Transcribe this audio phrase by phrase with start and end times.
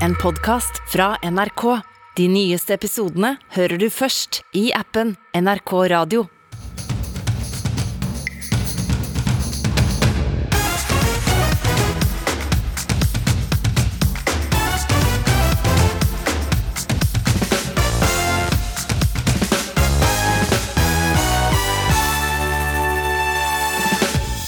[0.00, 1.80] en podkast fra NRK.
[2.16, 6.26] De nyeste episodene hører du først i appen NRK Radio.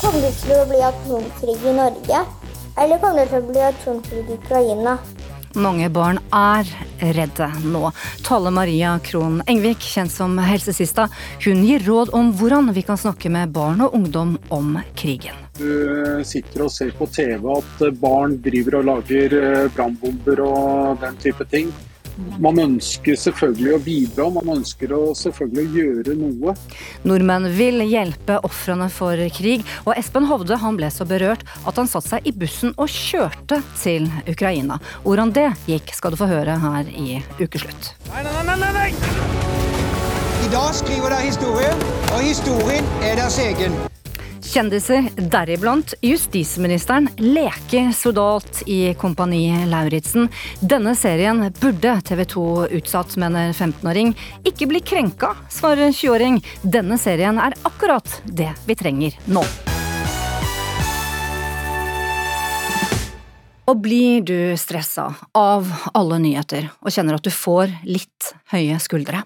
[0.00, 2.24] Kommer det til å bli atomkrig i Norge?
[2.76, 4.98] Eller kommer det til å bli atomkrig i Ukraina?
[5.56, 6.68] Mange barn er
[7.16, 7.88] redde nå.
[8.26, 11.06] Tale Maria Krohn Engvik, kjent som Helsesista,
[11.46, 15.38] hun gir råd om hvordan vi kan snakke med barn og ungdom om krigen.
[15.56, 21.16] Du sitter og ser på TV at barn driver og lager eh, brannbomber og den
[21.24, 21.72] type ting.
[22.40, 26.54] Man ønsker selvfølgelig å bidra, man ønsker å selvfølgelig å gjøre noe.
[27.04, 31.90] Nordmenn vil hjelpe ofrene for krig, og Espen Hovde han ble så berørt at han
[31.90, 34.80] satte seg i bussen og kjørte til Ukraina.
[35.04, 37.92] Hvordan det gikk, skal du få høre her i Ukeslutt.
[38.12, 38.90] Nei, nei, nei, nei, nei!
[40.46, 41.72] I dag skriver dere historie,
[42.14, 43.76] og historien er deres egen.
[44.44, 50.28] Kjendiser, deriblant justisministeren, leker soldat i Kompani Lauritzen.
[50.60, 52.44] Denne serien burde TV 2
[52.78, 54.12] utsatt, mener 15-åring.
[54.48, 56.40] Ikke bli krenka, svarer 20-åring.
[56.62, 59.44] Denne serien er akkurat det vi trenger nå.
[63.66, 69.24] Og blir du stressa av alle nyheter og kjenner at du får litt høye skuldre?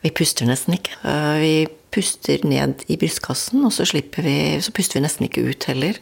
[0.00, 0.96] Vi puster nesten ikke.
[1.04, 1.52] Eh, Vi
[1.92, 6.00] puster ned i brystkassen, og så, slipper vi, så puster vi nesten ikke ut heller.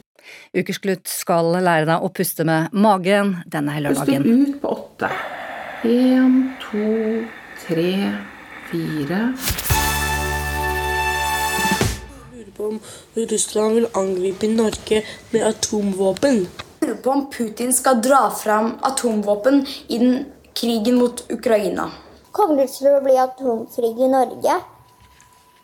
[0.56, 4.24] Ukeslutt skal lære deg å puste med magen denne lørdagen.
[4.24, 5.10] Puster ut på åtte.
[5.88, 6.86] En, to,
[7.64, 7.92] tre,
[8.70, 9.20] fire.
[12.32, 12.80] lurer på om
[13.14, 16.46] Russland vil angripe Norge med atomvåpen.
[16.80, 21.90] lurer på om Putin skal dra fram atomvåpen i den krigen mot Ukraina.
[22.32, 24.58] Kommer det til å bli atomkrig i Norge?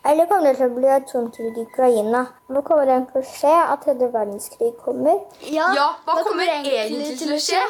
[0.04, 2.26] Eller kommer det til å bli atomkrig i Ukraina?
[2.52, 5.22] Hva kommer det til å skje at tredje verdenskrig kommer?
[5.48, 5.70] Ja,
[6.04, 7.62] hva kommer egentlig til å skje?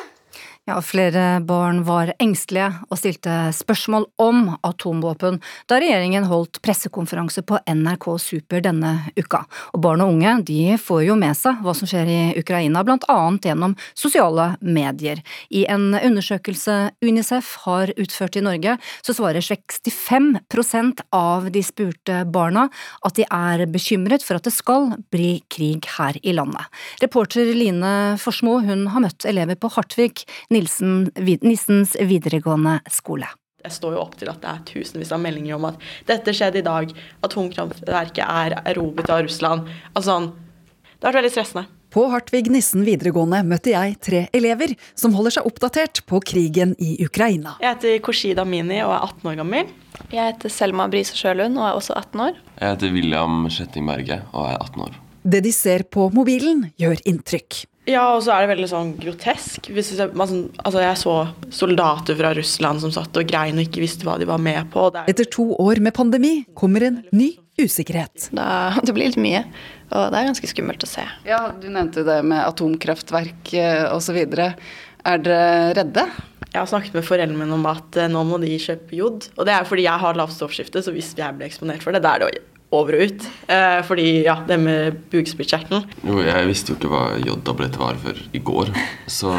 [0.65, 5.35] Ja, flere barn var engstelige og stilte spørsmål om atomvåpen
[5.69, 9.43] da regjeringen holdt pressekonferanse på NRK Super denne uka.
[9.77, 13.05] Og barn og unge de får jo med seg hva som skjer i Ukraina, blant
[13.13, 15.21] annet gjennom sosiale medier.
[15.53, 22.71] I en undersøkelse Unicef har utført i Norge, så svarer 65% av de spurte barna
[23.05, 26.73] at de er bekymret for at det skal bli krig her i landet.
[27.05, 30.25] Reporter Line Forsmo hun har møtt elever på Hartvig
[30.55, 31.09] Nilsen,
[31.43, 33.29] Nissens videregående skole.
[33.65, 36.61] Jeg står jo opp til at det er tusenvis av meldinger om at dette skjedde
[36.61, 36.91] i dag,
[37.25, 39.71] atomkraftverket er erobret av Russland.
[39.95, 41.65] Altså sånn Det har vært veldig stressende.
[41.95, 46.97] På Hartvig Nissen videregående møtte jeg tre elever som holder seg oppdatert på krigen i
[47.05, 47.55] Ukraina.
[47.63, 49.71] Jeg heter Koshida Mini og er 18 år gammel.
[50.11, 52.41] Jeg heter Selma Brise Sjølund og er også 18 år.
[52.59, 54.99] Jeg heter William Skjetting Berge og er 18 år.
[55.25, 57.63] Det de ser på mobilen, gjør inntrykk.
[57.89, 59.69] Ja, og så er det veldig sånn grotesk.
[59.75, 61.15] Hvis jeg, man, sånn- altså jeg så
[61.53, 64.87] soldater fra Russland som satt og grein og ikke visste hva de var med på.
[64.95, 68.31] Det er, Etter to år med pandemi kommer en ny usikkerhet.
[68.35, 68.47] Da,
[68.85, 69.45] det blir litt mye,
[69.93, 71.05] og det er ganske skummelt å se.
[71.29, 74.23] Ja, du nevnte det med atomkraftverk eh, osv.
[75.05, 76.09] Er dere redde?
[76.55, 79.27] jeg har snakket med foreldrene mine om at eh, nå må de kjøpe jod.
[79.35, 82.05] Og det er fordi jeg har lavt stoffskifte, så hvis jeg blir eksponert for det,
[82.05, 82.45] da er det
[82.81, 83.27] over og ut.
[83.49, 85.87] Eh, fordi, ja, det med bukspyttkjertelen.
[86.05, 88.75] Jo, jeg visste jo ikke hva jodtabletter var før i går.
[89.11, 89.33] Så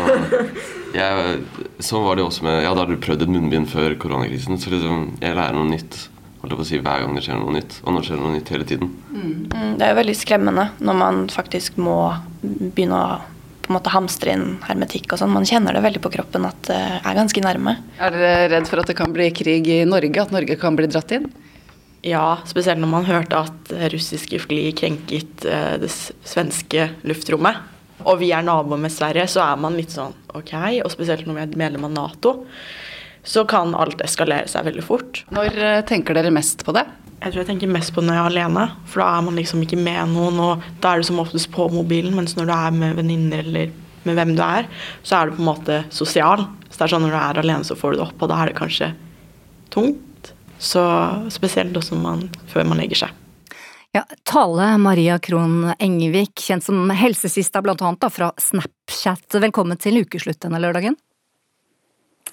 [0.96, 1.38] jeg,
[1.84, 4.74] så var det jo også med Jeg hadde du prøvd et munnbind før koronakrisen, så
[4.74, 6.06] liksom, jeg lærer noe nytt
[6.46, 7.80] holdt jeg på å si, hver gang det skjer noe nytt.
[7.84, 8.92] Og nå skjer det noe nytt hele tiden.
[9.10, 11.98] Mm, Det er jo veldig skremmende når man faktisk må
[12.44, 13.08] begynne å
[13.66, 15.32] på en måte hamstre inn hermetikk og sånn.
[15.34, 17.80] Man kjenner det veldig på kroppen at det er ganske nærme.
[17.98, 20.22] Er dere redd for at det kan bli krig i Norge?
[20.22, 21.26] At Norge kan bli dratt inn?
[22.06, 27.64] Ja, spesielt når man hørte at eh, russiske fly krenket eh, det svenske luftrommet.
[28.06, 30.54] Og vi er naboer med Sverige, så er man litt sånn ok.
[30.86, 32.36] Og spesielt når vi er medlem av Nato,
[33.26, 35.24] så kan alt eskalere seg veldig fort.
[35.34, 36.86] Når eh, tenker dere mest på det?
[37.24, 39.66] Jeg tror jeg tenker mest på når jeg er alene, for da er man liksom
[39.66, 42.82] ikke med noen, og da er du som oftest på mobilen, mens når du er
[42.84, 43.74] med venninner eller
[44.06, 44.70] med hvem du er,
[45.02, 46.46] så er du på en måte sosial.
[46.70, 48.44] Så det er sånn når du er alene, så får du det opp, og da
[48.44, 48.94] er det kanskje
[49.74, 50.05] tungt.
[50.60, 50.82] Så
[51.34, 53.22] spesielt også man, før man legger seg.
[53.96, 59.38] Ja, Tale Maria Krohn Engevik, kjent som helsesista blant annet da, fra Snapchat.
[59.40, 60.98] Velkommen til ukeslutt denne lørdagen.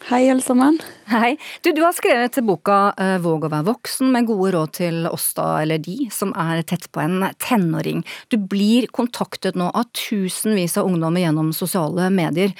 [0.08, 0.80] Hei, alle sammen.
[1.06, 1.36] Hei.
[1.62, 5.28] Du, du har skrevet boka uh, Våg å være voksen, med gode råd til oss
[5.38, 8.02] da, eller de, som er tett på en tenåring.
[8.26, 12.50] Du blir kontaktet nå av tusenvis av ungdommer gjennom sosiale medier.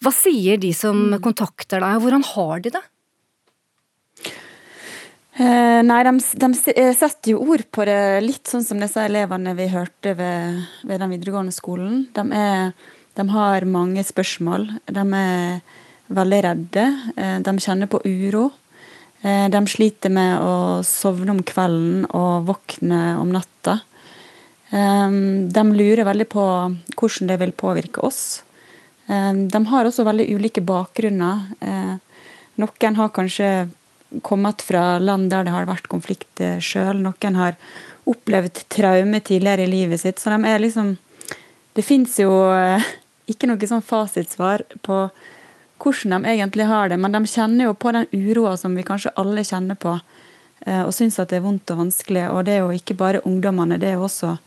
[0.00, 1.20] Hva sier de som mm.
[1.28, 2.86] kontakter deg, og hvordan har de det?
[5.36, 9.52] Uh, nei, de, de, eh, setter jo ord på det, litt sånn som disse elevene
[9.58, 12.06] vi hørte ved, ved den videregående skolen.
[12.16, 12.70] De, er,
[13.18, 14.70] de har mange spørsmål.
[14.88, 15.60] De er
[16.12, 16.86] veldig redde.
[17.16, 18.50] Eh, de kjenner på uro.
[19.22, 23.80] Eh, de sliter med å sovne om kvelden og våkne om natta.
[24.70, 25.10] Eh,
[25.56, 26.46] de lurer veldig på
[26.94, 28.42] hvordan det vil påvirke oss.
[29.06, 31.44] De har også veldig ulike bakgrunner.
[32.58, 33.50] Noen har kanskje
[34.22, 37.02] kommet fra land der det har vært konflikt sjøl.
[37.04, 37.56] Noen har
[38.06, 40.22] opplevd traume tidligere i livet sitt.
[40.22, 40.96] Så de er liksom
[41.76, 42.30] Det fins jo
[43.28, 45.00] ikke noe sånn fasitsvar på
[45.82, 49.12] hvordan de egentlig har det, men de kjenner jo på den uroa som vi kanskje
[49.20, 49.98] alle kjenner på,
[50.64, 52.30] eh, og syns at det er vondt og vanskelig.
[52.32, 54.38] Og det er jo ikke bare ungdommene, det er jo også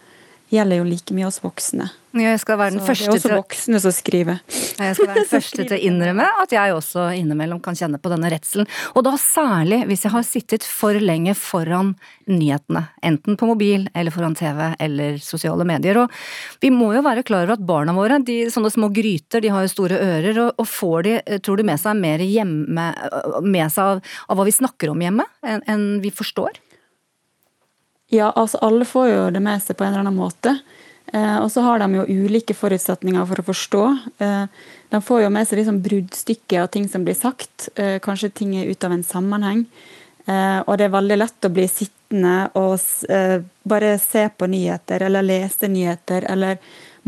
[0.49, 1.89] gjelder jo like mye oss voksne.
[2.17, 4.37] Jeg skal være den så første det er også voksne som skriver.
[4.49, 8.09] Jeg skal være den første til å innrømme at jeg også innimellom kan kjenne på
[8.09, 8.69] denne redselen.
[8.97, 11.91] Og da særlig hvis jeg har sittet for lenge foran
[12.25, 12.87] nyhetene.
[13.05, 16.01] Enten på mobil eller foran TV eller sosiale medier.
[16.01, 19.53] Og vi må jo være klar over at barna våre, de sånne små gryter, de
[19.53, 20.41] har jo store ører.
[20.47, 21.15] Og, og får de,
[21.45, 22.89] tror du, med seg mer hjemme,
[23.45, 26.57] med seg av, av hva vi snakker om hjemme, enn en vi forstår?
[28.09, 30.57] Ja, altså alle får jo det med seg på en eller annen måte.
[31.13, 33.83] Eh, og så har de jo ulike forutsetninger for å forstå.
[34.21, 34.43] Eh,
[34.89, 37.69] de får jo med seg liksom bruddstykker av ting som blir sagt.
[37.75, 39.65] Eh, kanskje ting er ut av en sammenheng.
[40.29, 42.77] Og det er veldig lett å bli sittende og
[43.71, 46.27] bare se på nyheter eller lese nyheter.
[46.29, 46.59] Eller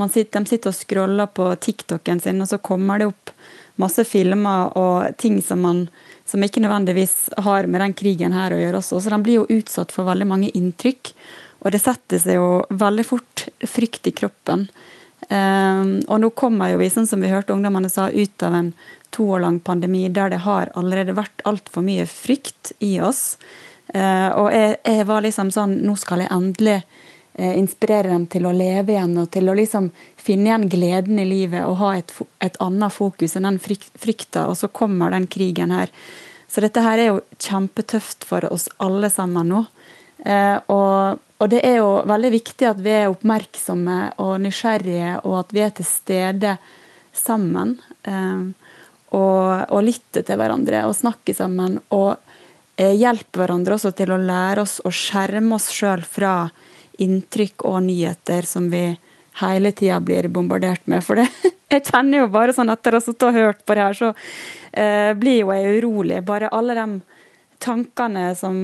[0.09, 3.29] sitter, de sitter og scroller på TikToken sin, og så kommer det opp
[3.77, 5.83] masse filmer og ting som man
[6.25, 9.03] som ikke nødvendigvis har med den krigen her å gjøre også.
[9.03, 11.13] Så de blir jo utsatt for veldig mange inntrykk.
[11.61, 14.67] Og det setter seg jo veldig fort frykt i kroppen.
[15.29, 18.71] Um, og nå kommer jo vi, sånn som vi hørte ungdommene sa, ut av en
[19.13, 23.37] to år lang pandemi der det har allerede vært altfor mye frykt i oss.
[23.93, 28.47] Uh, og jeg, jeg, var liksom sånn Nå skal jeg endelig uh, inspirere dem til
[28.47, 29.89] å leve igjen og til å liksom
[30.21, 34.47] finne igjen gleden i livet og ha et, et annet fokus enn den frykta.
[34.47, 35.91] Og så kommer den krigen her.
[36.51, 39.61] Så dette her er jo kjempetøft for oss alle sammen nå.
[40.25, 45.39] Eh, og, og, det er jo veldig viktig at vi er oppmerksomme og nysgjerrige, og
[45.41, 46.55] at vi er til stede
[47.17, 47.75] sammen.
[48.05, 48.43] Eh,
[49.11, 51.79] og, og lytter til hverandre og snakker sammen.
[51.91, 52.13] Og
[52.79, 56.35] eh, hjelper hverandre også til å lære oss å skjerme oss sjøl fra
[57.01, 58.85] inntrykk og nyheter som vi
[59.41, 61.03] hele tida blir bombardert med.
[61.05, 61.27] For det,
[61.73, 64.13] jeg kjenner jo bare sånn etter å ha sittet og hørt på det her, så
[64.71, 66.21] eh, blir jo jeg urolig.
[66.27, 66.87] Bare alle de
[67.61, 68.55] tankene som,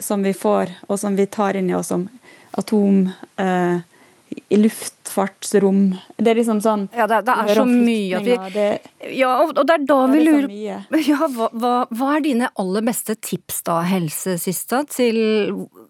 [0.00, 2.08] som, vi får, og som vi tar inn i oss om
[2.58, 3.06] atom
[3.36, 3.78] eh,
[4.48, 5.80] i luftfartsrom.
[6.16, 8.66] Det er liksom sånn Ja, det, det er så mye vi det,
[9.16, 10.48] Ja, og, og, det er da vi lurer
[11.10, 15.18] ja, hva, hva, hva, er dine aller beste tips da, Helse Sista, til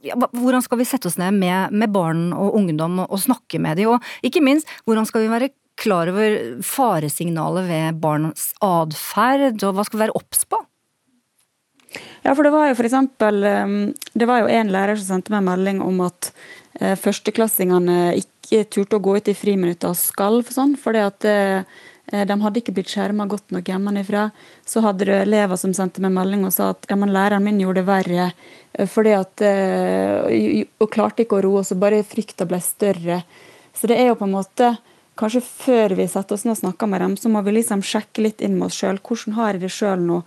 [0.07, 3.61] ja, Hvordan skal vi sette oss ned med, med barn og ungdom og, og snakke
[3.63, 3.97] med dem?
[3.97, 9.87] Og ikke minst, hvordan skal vi være klar over faresignalet ved barns atferd, og hva
[9.87, 10.61] skal vi være obs på?
[12.23, 13.79] Ja, for det var jo eksempel um,
[14.15, 16.31] Det var jo en lærer som sendte meg melding om at
[16.79, 21.81] Eh, førsteklassingene ikke turte å gå ut i friminutta og skalv sånn, fordi at eh,
[22.27, 24.29] de hadde ikke blitt skjerma godt nok hjemmefra.
[24.67, 27.61] Så hadde det elever som sendte meg melding og sa at ja, men læreren min
[27.63, 28.31] gjorde det verre.
[28.73, 29.45] Eh, fordi at,
[30.81, 33.25] Og klarte ikke å roe, så bare frykta ble større.
[33.75, 34.77] Så det er jo på en måte
[35.21, 38.23] Kanskje før vi setter oss ned og snakker med dem, så må vi liksom sjekke
[38.25, 38.97] litt inn med oss sjøl.
[39.05, 40.23] Hvordan har jeg det sjøl nå?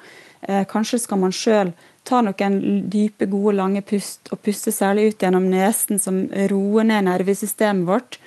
[0.67, 1.69] Kanskje skal man sjøl
[2.07, 2.57] ta noen
[2.91, 8.19] dype, gode, lange pust, og puste særlig ut gjennom nesen, som roer ned nervesystemet vårt.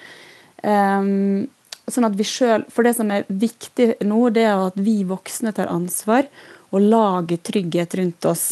[0.63, 1.47] Um,
[1.87, 5.53] sånn at vi selv, For det som er viktig nå, det er at vi voksne
[5.55, 6.27] tar ansvar
[6.73, 8.47] og lager trygghet rundt oss.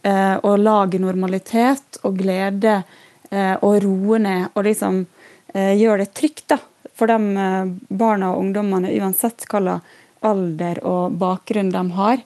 [0.00, 4.52] Uh, og lager normalitet og glede uh, og roer ned.
[4.54, 5.06] Og liksom
[5.50, 6.60] gjør det trygt da,
[6.94, 7.16] for de
[7.98, 9.80] barna og ungdommene, uansett hvilken
[10.22, 12.22] alder og bakgrunn de har.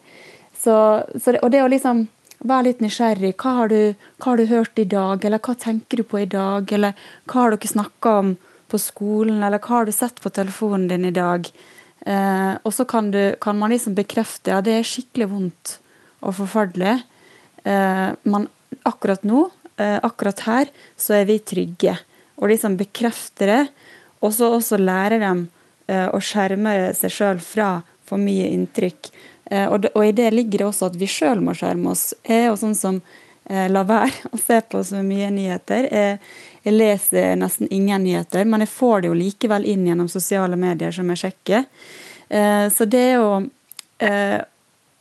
[0.65, 0.77] Så,
[1.21, 2.07] så det, og det å liksom
[2.45, 3.35] være litt nysgjerrig.
[3.41, 6.29] Hva har, du, hva har, du, hørt i dag, eller hva tenker du på i
[6.31, 6.73] dag?
[6.73, 6.97] Eller
[7.29, 8.35] hva har dere snakka om
[8.73, 11.49] på skolen, eller hva har du sett på telefonen din i dag?
[12.05, 15.77] Eh, og så kan, kan, man liksom bekrefte ja, det er skikkelig vondt
[16.25, 16.99] og forferdelig.
[17.65, 18.49] Eh, men
[18.85, 19.47] akkurat nå,
[19.81, 21.97] eh, akkurat her, så er vi trygge.
[22.41, 23.63] Og liksom bekrefte det.
[24.25, 25.47] Og så også lære dem
[25.89, 29.13] eh, å skjerme seg sjøl fra for mye inntrykk.
[29.51, 32.13] Eh, og, i det ligger det også at vi sjøl må skjerme oss.
[32.25, 33.01] Jeg er jo sånn som
[33.45, 35.89] eh, lar være å se på så mye nyheter.
[35.91, 36.19] Jeg,
[36.65, 40.95] jeg, leser nesten ingen nyheter, men jeg får det jo likevel inn gjennom sosiale medier
[40.95, 41.67] som jeg sjekker.
[42.29, 43.31] Eh, så det er jo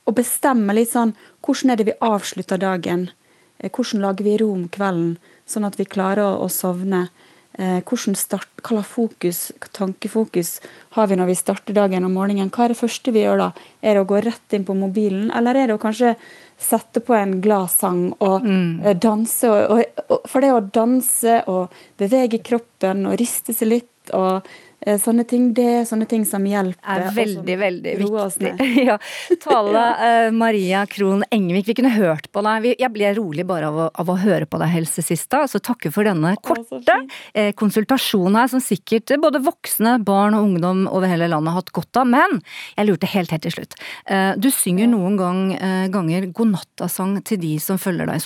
[0.04, 3.08] å bestemme litt sånn hvordan er det vi avslutter dagen?
[3.64, 5.16] Hvordan lager vi rom om kvelden,
[5.48, 7.08] sånn at vi klarer å sovne?
[7.54, 10.56] Eh, hvordan start, hva fokus, tankefokus
[10.96, 12.50] har vi når vi starter dagen om morgenen?
[12.50, 13.50] Hva er det første vi gjør da?
[13.86, 16.16] Er det å gå rett inn på mobilen, eller er det å kanskje
[16.58, 18.82] sette på en glad sang og mm.
[18.82, 19.52] Eh, danse?
[19.52, 24.50] Og, og, og, for det å danse og bevege kroppen og riste seg litt og
[25.02, 26.84] sånne ting, det er sånne ting som hjelper.
[26.84, 28.52] Er veldig, veldig viktig.
[28.90, 28.98] ja.
[29.44, 32.70] Tale uh, Maria Krohn Engvik, vi kunne hørt på deg.
[32.80, 35.44] Jeg ble rolig bare av å, av å høre på deg, Helse Sista.
[35.50, 36.98] Så takker for denne korte
[37.34, 41.74] eh, konsultasjonen her, som sikkert både voksne, barn og ungdom over hele landet har hatt
[41.76, 42.10] godt av.
[42.10, 42.40] Men
[42.78, 43.78] jeg lurte helt, helt til slutt.
[44.10, 48.24] Uh, du synger noen gang, uh, ganger godnattasang til de som følger deg i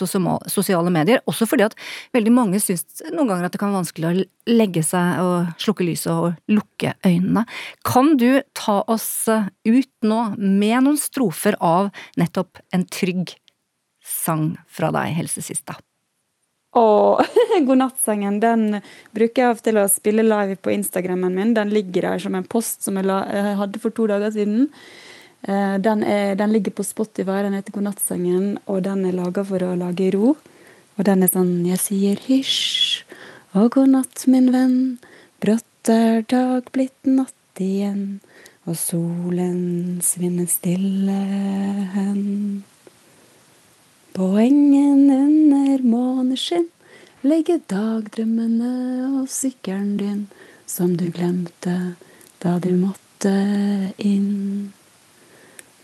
[0.52, 1.78] sosiale medier, også fordi at
[2.16, 4.26] veldig mange syns noen ganger at det kan være vanskelig å
[4.58, 7.46] legge seg og slukke lyset og lukke øynene.
[7.88, 13.36] Kan du ta oss ut nå med noen strofer av nettopp en trygg
[14.08, 15.78] sang fra deg, helsesista?
[16.78, 17.24] Og
[17.68, 18.80] godnattsangen den
[19.16, 21.54] bruker jeg av til å spille live på Instagrammen min.
[21.58, 24.68] Den ligger der som en post som jeg hadde for to dager siden.
[25.48, 29.64] Eh, den, er, den ligger på Spotify, den heter Godnattsangen, og den er laga for
[29.64, 30.36] å lage ro.
[30.98, 33.04] Og den er sånn Jeg sier hysj
[33.58, 34.80] og god natt, min venn.
[35.42, 38.20] Brått er dag blitt natt igjen,
[38.68, 41.18] og solen svinner stille
[41.94, 42.64] hen.
[44.18, 46.68] På engen under måneskinn
[47.28, 48.72] ligger dagdrømmene
[49.22, 50.24] og sykkelen din,
[50.66, 51.78] som du glemte
[52.44, 53.34] da du måtte
[53.98, 54.74] inn.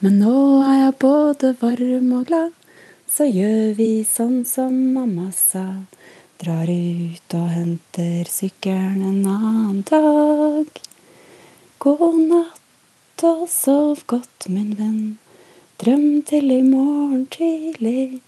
[0.04, 2.52] Men nå er jeg både varm og glad,
[3.08, 5.86] så gjør vi sånn som mamma sa.
[6.44, 10.80] Drar ut og henter sykkelen en annen dag.
[11.80, 15.06] God natt og sov godt, min venn.
[15.80, 18.20] Drøm til i morgen tidlig.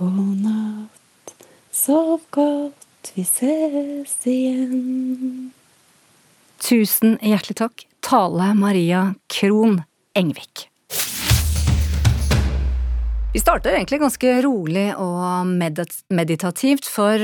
[0.00, 1.34] God natt,
[1.68, 5.52] sov godt, vi ses igjen.
[6.64, 9.82] Tusen hjertelig takk, Tale Maria Krohn
[10.16, 10.69] Engvik.
[13.30, 17.14] Vi starter egentlig ganske rolig og meditativt, for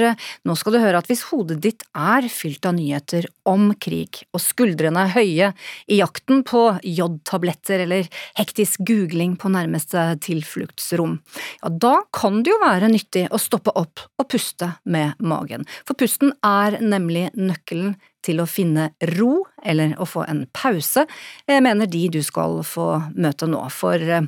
[0.47, 4.39] nå skal du høre at hvis hodet ditt er fylt av nyheter om krig, og
[4.45, 5.49] skuldrene er høye
[5.91, 8.07] i jakten på jodtabletter eller
[8.39, 11.19] hektisk googling på nærmeste tilfluktsrom,
[11.65, 15.99] ja, da kan det jo være nyttig å stoppe opp og puste med magen, for
[15.99, 21.09] pusten er nemlig nøkkelen til å finne ro eller å få en pause,
[21.51, 24.23] mener de du skal få møte nå, for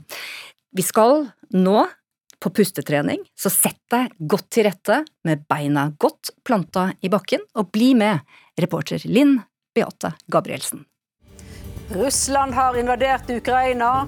[0.75, 1.87] vi skal nå
[2.38, 7.73] på pustetrening, så sett deg godt til rette med beina godt planta i bakken, og
[7.75, 8.23] bli med,
[8.59, 9.40] reporter Linn
[9.75, 10.85] Beate Gabrielsen.
[11.90, 14.07] Russland har invadert Ukraina.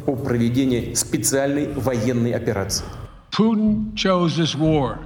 [3.30, 4.98] Putin chose this war.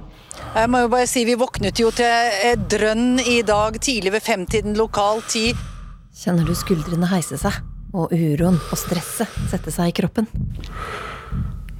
[0.55, 2.07] Jeg må jo bare si Vi våknet jo til
[2.49, 5.55] et drønn i dag tidlig ved femtiden lokal tid.
[6.15, 7.61] Kjenner du skuldrene heise seg,
[7.95, 10.27] og uroen og stresset sette seg i kroppen?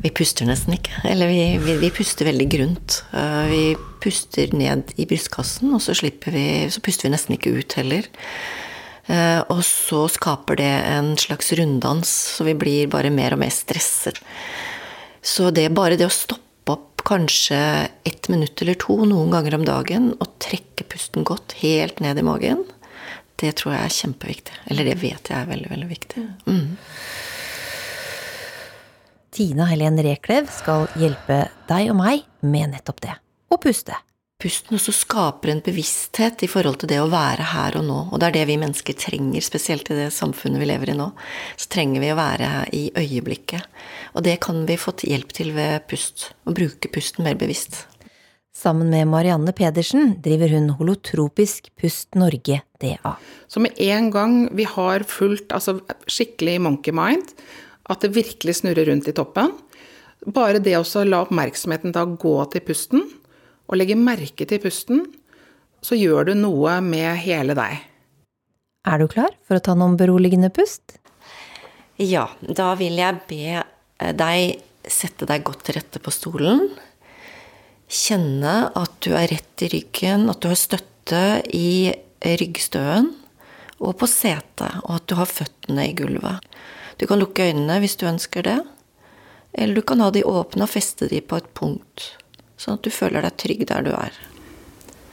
[0.06, 1.00] Vi puster nesten ikke.
[1.10, 3.00] Eller vi, vi, vi, puster veldig grunt.
[3.18, 3.64] Eh, vi
[4.04, 8.06] puster ned i brystkassen, og så, vi, så puster vi nesten ikke ut heller.
[9.10, 13.54] Eh, og så skaper det en slags runddans, så vi blir bare mer og mer
[13.54, 14.22] stresset.
[15.26, 17.58] Så det bare det å stoppe opp kanskje
[18.06, 22.26] ett minutt eller to noen ganger om dagen og trekke pusten godt helt ned i
[22.26, 22.62] magen,
[23.42, 24.62] det tror jeg er kjempeviktig.
[24.70, 26.30] Eller det vet jeg er veldig, veldig viktig.
[26.46, 26.78] Mm.
[29.36, 33.16] Tina Helen Reklev skal hjelpe deg og meg med nettopp det
[33.52, 33.98] å puste.
[34.40, 37.98] Pusten også skaper en bevissthet i forhold til det å være her og nå.
[38.12, 41.10] Og det er det vi mennesker trenger, spesielt i det samfunnet vi lever i nå.
[41.60, 43.68] Så trenger vi å være her i øyeblikket.
[44.16, 46.30] Og det kan vi få hjelp til ved pust.
[46.48, 47.82] Å bruke pusten mer bevisst.
[48.56, 53.16] Sammen med Marianne Pedersen driver hun Holotropisk Pust Norge DA.
[53.52, 57.36] Så med en gang vi har fulgt altså skikkelig monkey mind,
[57.90, 59.52] at det virkelig snurrer rundt i toppen.
[60.26, 63.04] Bare det å la oppmerksomheten da gå til pusten,
[63.66, 65.04] og legge merke til pusten,
[65.86, 67.82] så gjør du noe med hele deg.
[68.86, 70.98] Er du klar for å ta noen beroligende pust?
[72.02, 73.62] Ja, da vil jeg be
[74.18, 74.62] deg
[74.92, 76.68] sette deg godt til rette på stolen.
[77.90, 81.22] Kjenne at du er rett i ryggen, at du har støtte
[81.54, 81.94] i
[82.26, 83.12] ryggstøen
[83.76, 86.42] og på setet, og at du har føttene i gulvet.
[86.98, 88.60] Du kan lukke øynene hvis du ønsker det.
[89.56, 92.10] Eller du kan ha de åpne og feste de på et punkt,
[92.60, 94.16] sånn at du føler deg trygg der du er.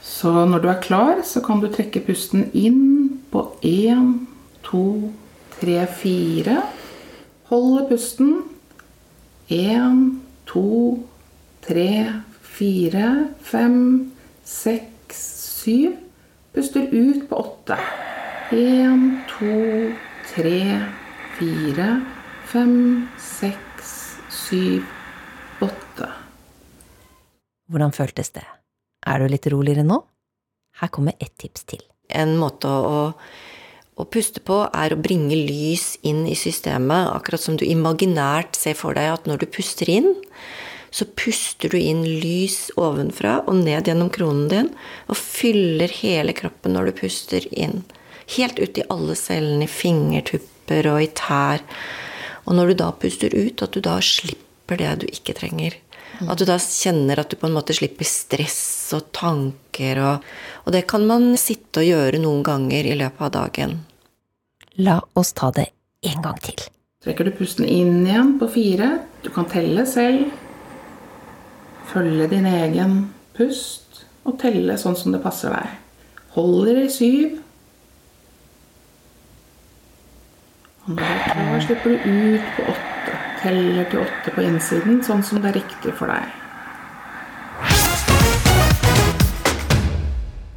[0.02, 4.26] Så når du er klar, så kan du trekke pusten inn på én,
[4.66, 5.12] to,
[5.60, 6.58] tre, fire.
[7.50, 8.32] Holde pusten.
[9.52, 10.00] Én,
[10.50, 10.98] to,
[11.62, 11.92] tre,
[12.42, 13.12] fire,
[13.46, 13.78] fem,
[14.42, 15.22] seks,
[15.62, 15.94] syv.
[16.52, 17.78] Puster ut på åtte.
[18.52, 19.54] Én, to,
[20.34, 21.01] tre, fire,
[22.52, 24.84] fem, seks, syv,
[25.60, 26.08] åtte.
[27.70, 28.44] Hvordan føltes det?
[29.06, 30.02] Er du litt roligere nå?
[30.80, 31.80] Her kommer ett tips til.
[32.12, 33.12] En måte å,
[33.96, 38.76] å puste på er å bringe lys inn i systemet, akkurat som du imaginært ser
[38.76, 40.12] for deg at når du puster inn,
[40.92, 44.72] så puster du inn lys ovenfra og ned gjennom kronen din,
[45.08, 47.80] og fyller hele kroppen når du puster inn.
[48.36, 49.72] Helt ut i alle cellene, i
[50.72, 51.62] fingertupper og i tær.
[52.46, 55.74] Og når du da puster ut, at du da slipper det du ikke trenger.
[56.28, 60.22] At du da kjenner at du på en måte slipper stress og tanker og
[60.64, 63.84] Og det kan man sitte og gjøre noen ganger i løpet av dagen.
[64.78, 66.54] La oss ta det en gang til.
[67.02, 69.02] Trekker du pusten inn igjen på fire.
[69.24, 70.30] Du kan telle selv.
[71.90, 75.66] Følge din egen pust og telle sånn som det passer deg.
[76.36, 77.41] Holder i syv.
[80.82, 83.18] Er slipper du ut på åtte.
[83.38, 86.26] Teller til åtte på innsiden, sånn som det er riktig for deg.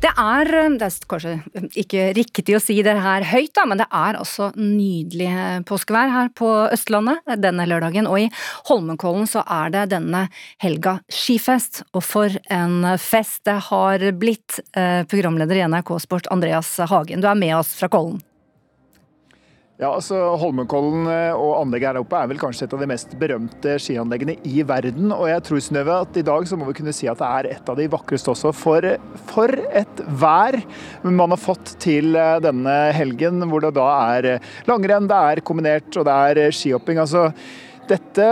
[0.02, 1.36] Det er, det er kanskje
[1.82, 5.30] ikke riktig å si det her høyt, da, men det er også nydelig
[5.70, 8.10] påskevær her på Østlandet denne lørdagen.
[8.10, 8.30] Og i
[8.70, 10.28] Holmenkollen så er det denne
[10.62, 11.84] helga skifest.
[11.94, 14.62] Og for en fest det har blitt.
[14.74, 18.24] Eh, programleder i NRK Sport, Andreas Hagen, du er med oss fra Kollen.
[19.76, 21.04] Ja, altså Holmenkollen
[21.36, 25.12] og anlegget her oppe er vel kanskje et av de mest berømte skianleggene i verden.
[25.12, 27.50] Og jeg tror Synnøve, at i dag så må vi kunne si at det er
[27.58, 28.54] et av de vakreste også.
[28.56, 28.88] For,
[29.34, 30.56] for et vær
[31.04, 32.16] man har fått til
[32.46, 34.30] denne helgen, hvor det da er
[34.70, 37.04] langrenn, det er kombinert og det er skihopping.
[37.04, 37.28] altså
[37.86, 38.26] dette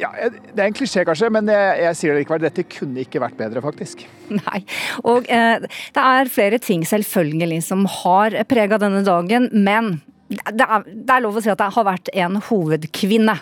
[0.00, 2.44] ja, Det er en klisjé kanskje, men jeg, jeg sier det likevel.
[2.48, 4.08] Dette kunne ikke vært bedre, faktisk.
[4.40, 4.64] Nei,
[5.04, 10.84] og eh, det er flere ting selvfølgelig som har prega denne dagen, men det er,
[10.84, 13.36] det er, lov å si at det har vært en hovedkvinne.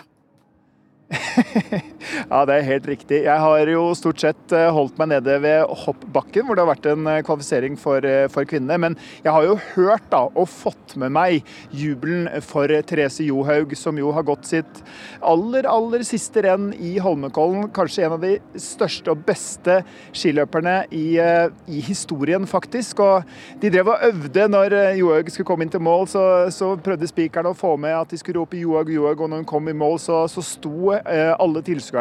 [2.29, 3.21] ja, det er helt riktig.
[3.27, 7.09] Jeg har jo stort sett holdt meg nede ved hoppbakken, hvor det har vært en
[7.27, 8.79] kvalifisering for, for kvinnene.
[8.81, 13.97] Men jeg har jo hørt da, og fått med meg jubelen for Therese Johaug, som
[13.99, 14.81] jo har gått sitt
[15.25, 17.69] aller, aller siste renn i Holmenkollen.
[17.75, 19.79] Kanskje en av de største og beste
[20.15, 23.01] skiløperne i, i historien, faktisk.
[23.03, 27.09] Og de drev og øvde når Johaug skulle komme inn til mål, så, så prøvde
[27.09, 29.77] spikerne å få med at de skulle rope Johaug, Johaug, og når hun kom i
[29.77, 31.96] mål, så, så sto alle tilskuerne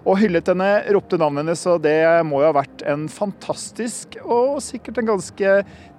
[0.00, 4.62] og hyllet henne, ropte navnet hennes, og det må jo ha vært en fantastisk og
[4.64, 5.50] sikkert en ganske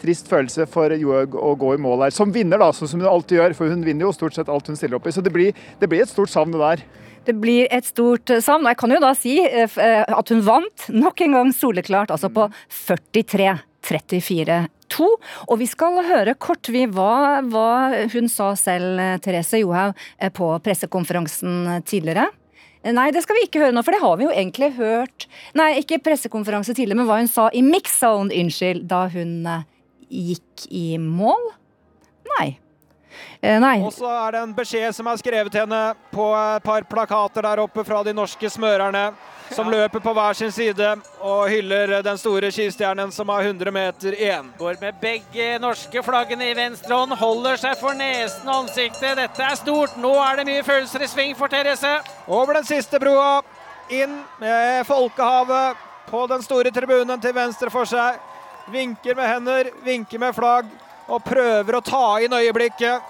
[0.02, 2.16] trist følelse for Johaug å gå i mål her.
[2.16, 4.68] Som vinner, da, sånn som hun alltid gjør, for hun vinner jo stort sett alt
[4.68, 5.14] hun stiller opp i.
[5.14, 6.82] Så det blir, det blir et stort savn, det der.
[7.30, 11.22] Det blir et stort savn, og jeg kan jo da si at hun vant nok
[11.22, 12.50] en gang soleklart, altså på
[12.90, 14.64] 43-34.
[15.46, 17.70] Og vi skal høre kort vi hva, hva
[18.12, 19.94] hun sa selv, Therese Johaug,
[20.34, 22.26] på pressekonferansen tidligere.
[22.82, 25.76] Nei, det skal vi ikke høre nå, for det har vi jo egentlig hørt Nei,
[25.84, 29.36] ikke pressekonferanse tidligere, men hva hun sa i Mix Zone, unnskyld, da hun
[30.10, 31.52] gikk i mål?
[32.34, 32.48] Nei.
[33.42, 33.76] Nei.
[33.82, 35.82] Og så er det en beskjed som er skrevet til henne
[36.14, 39.12] på et par plakater der oppe fra de norske smørerne,
[39.56, 44.16] som løper på hver sin side og hyller den store skistjernen som har 100 meter
[44.16, 44.52] igjen.
[44.60, 49.18] Går med begge norske flaggene i venstre hånd, holder seg for nesen og ansiktet.
[49.20, 49.98] Dette er stort.
[50.02, 51.98] Nå er det mye følelser i sving for Therese.
[52.28, 53.42] Over den siste broa,
[53.92, 58.20] inn med folkehavet på den store tribunen til venstre for seg.
[58.72, 60.70] Vinker med hender, vinker med flagg
[61.12, 63.02] og prøver å ta inn øyeblikket.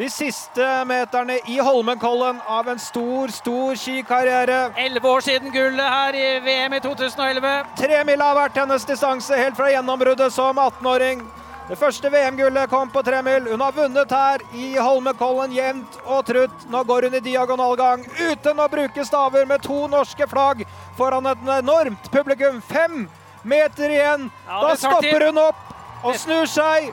[0.00, 4.70] De siste meterne i Holmenkollen av en stor, stor skikarriere.
[4.80, 7.50] Elleve år siden gullet her i VM i 2011.
[7.76, 11.20] Tremila har vært hennes distanse helt fra gjennombruddet som 18-åring.
[11.68, 13.52] Det første VM-gullet kom på tremil.
[13.52, 16.66] Hun har vunnet her i Holmenkollen jevnt og trutt.
[16.72, 20.64] Nå går hun i diagonalgang uten å bruke staver med to norske flagg
[20.96, 22.64] foran et enormt publikum.
[22.72, 23.04] Fem
[23.44, 24.30] meter igjen.
[24.48, 26.88] Ja, da stopper hun opp og snur seg.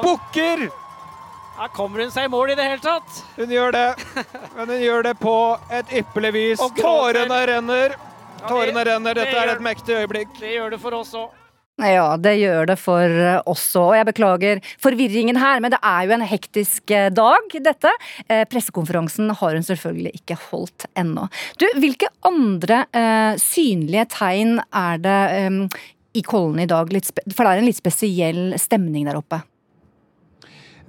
[0.00, 0.70] Bukker.
[1.60, 3.18] Her kommer hun seg i mål i det hele tatt.
[3.36, 3.88] Hun gjør det,
[4.56, 5.34] men hun gjør det på
[5.76, 6.62] et ypperlig vis.
[6.78, 7.92] Tårene renner.
[8.46, 9.18] Tårene renner.
[9.18, 10.32] Dette er et mektig øyeblikk.
[10.40, 11.36] Det gjør det for oss òg.
[11.84, 13.12] Ja, det gjør det for
[13.52, 13.92] oss òg.
[13.98, 17.92] Jeg beklager forvirringen her, men det er jo en hektisk eh, dag, dette.
[18.24, 21.28] Eh, pressekonferansen har hun selvfølgelig ikke holdt ennå.
[21.60, 25.80] Du, hvilke andre eh, synlige tegn er det eh,
[26.16, 26.88] i Kollen i dag?
[26.88, 29.44] For det er en litt spesiell stemning der oppe?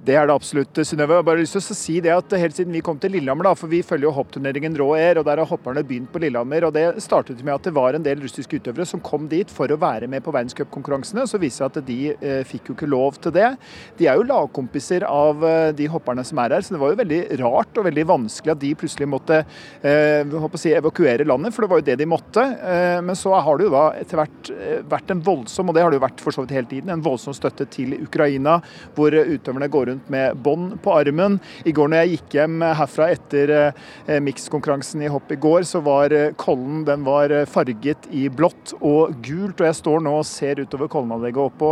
[0.02, 1.14] Det er det absolutt, Synnøve.
[1.14, 3.46] Jeg har bare lyst til å si det at Helt siden vi kom til Lillehammer,
[3.46, 6.64] da, for vi følger jo hoppturneringen Rå Air, og der har hopperne begynt på Lillehammer.
[6.66, 9.70] og Det startet med at det var en del russiske utøvere som kom dit for
[9.70, 11.22] å være med på verdenscupkonkurransene.
[11.30, 13.52] Så viser det seg at de eh, fikk jo ikke lov til det.
[14.00, 16.98] De er jo lagkompiser av eh, de hopperne som er her, så det var jo
[17.04, 19.38] veldig rart og veldig vanskelig at de plutselig måtte
[19.86, 22.48] eh, si, evakuere landet, for det var jo det de måtte.
[22.72, 25.86] Eh, men så har det jo da etter hvert eh, vært en voldsom, og det
[25.86, 28.58] har det jo vært for så vidt hele tiden, en voldsom støtte til Ukraina,
[28.98, 31.38] hvor utøverne går rundt rundt med bånd på armen.
[31.64, 35.82] I går når jeg gikk hjem herfra etter eh, mikskonkurransen i hopp i går, så
[35.84, 39.60] var eh, Kollen den var eh, farget i blått og gult.
[39.60, 41.70] Og jeg står nå og ser utover Kollenanlegget og på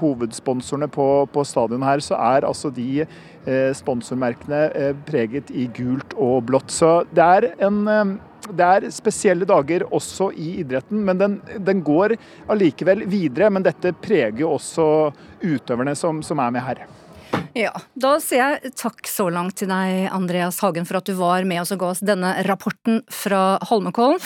[0.00, 3.06] hovedsponsorene på, på stadionet her, så er altså de
[3.76, 6.72] sponsormerkene preget i gult og blått.
[6.72, 7.82] Så det er en
[8.52, 12.16] det er spesielle dager også i idretten, men den, den går
[12.50, 13.50] allikevel videre.
[13.52, 14.88] Men dette preger jo også
[15.44, 16.84] utøverne som, som er med her.
[17.54, 21.46] Ja, Da sier jeg takk så langt til deg, Andreas Hagen, for at du var
[21.46, 24.18] med oss og ga oss denne rapporten fra Holmenkollen.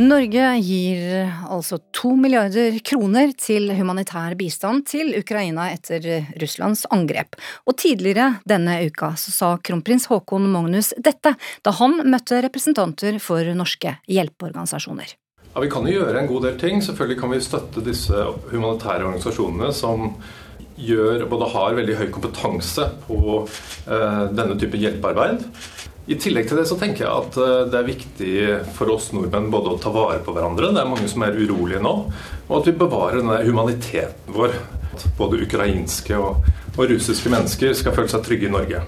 [0.00, 7.36] Norge gir altså to milliarder kroner til humanitær bistand til Ukraina etter Russlands angrep.
[7.68, 13.48] Og tidligere denne uka så sa kronprins Haakon Magnus dette da han møtte representanter for
[13.56, 15.16] norske hjelpeorganisasjoner.
[15.52, 16.80] Ja, Vi kan jo gjøre en god del ting.
[16.84, 20.14] Selvfølgelig kan vi støtte disse humanitære organisasjonene som
[20.86, 25.46] gjør, både har veldig høy kompetanse på uh, denne type hjelpearbeid.
[26.10, 28.34] I tillegg til det så tenker jeg at uh, det er viktig
[28.76, 31.82] for oss nordmenn både å ta vare på hverandre, det er mange som er urolige
[31.84, 31.96] nå,
[32.48, 34.56] og at vi bevarer denne humaniteten vår.
[34.90, 38.82] At både ukrainske og, og russiske mennesker skal føle seg trygge i Norge.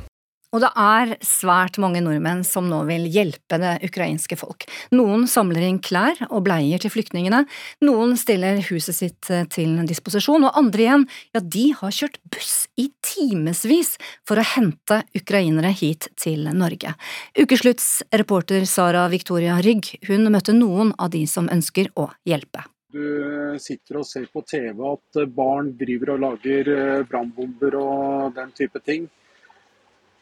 [0.53, 4.67] Og det er svært mange nordmenn som nå vil hjelpe det ukrainske folk.
[4.93, 7.47] Noen samler inn klær og bleier til flyktningene,
[7.89, 12.67] noen stiller huset sitt eh, til disposisjon, og andre igjen, ja, de har kjørt buss
[12.77, 13.95] i timevis
[14.29, 16.93] for å hente ukrainere hit til Norge.
[17.33, 22.67] Ukeslutts reporter Sara Victoria Rygg, hun møtte noen av de som ønsker å hjelpe.
[22.93, 28.53] Du sitter og ser på TV at barn driver og lager eh, brannbomber og den
[28.61, 29.09] type ting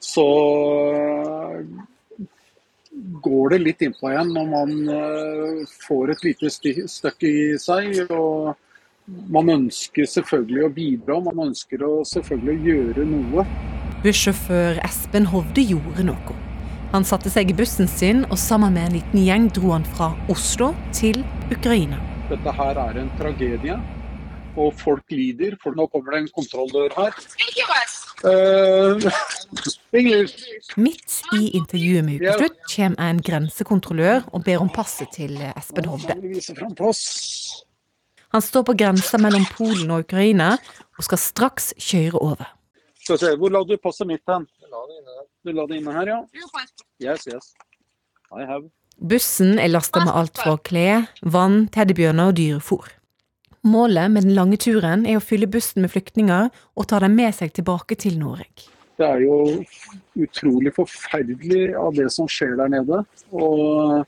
[0.01, 0.27] så
[3.25, 8.03] går det litt innpå igjen når man eh, får et lite støkk i seg.
[8.11, 8.57] og
[9.33, 13.47] Man ønsker selvfølgelig å bidra, man ønsker å selvfølgelig å gjøre noe.
[14.05, 16.37] Bussjåfør Espen Hovde gjorde noe.
[16.91, 20.11] Han satte seg i bussen sin, og sammen med en liten gjeng dro han fra
[20.33, 21.21] Oslo til
[21.55, 22.01] Ukraina.
[22.31, 23.77] Dette her er en tragedie,
[24.59, 25.55] og folk lider.
[25.63, 27.15] For nå kommer det en kontrolldør her.
[27.15, 28.10] Uh,
[30.76, 36.14] Midt i intervjuet med Ukeslutt kommer en grensekontrollør og ber om passet til Espen Hovde.
[38.30, 40.52] Han står på grensa mellom Polen og Ukraina
[40.98, 42.44] og skal straks kjøre over.
[43.09, 44.46] Hvor la du passet mitt hen?
[45.40, 46.20] Du la det inne her, ja?
[47.00, 47.54] Yes, yes.
[48.37, 48.68] I have.
[49.00, 53.00] Bussen er lasta med alt fra klær, vann, teddybjørner og dyrefôr.
[53.62, 57.35] Målet med den lange turen er å fylle bussen med flyktninger og ta dem med
[57.37, 58.70] seg tilbake til Norge.
[59.01, 59.37] Det er jo
[60.20, 63.03] utrolig forferdelig av det som skjer der nede.
[63.33, 64.01] Og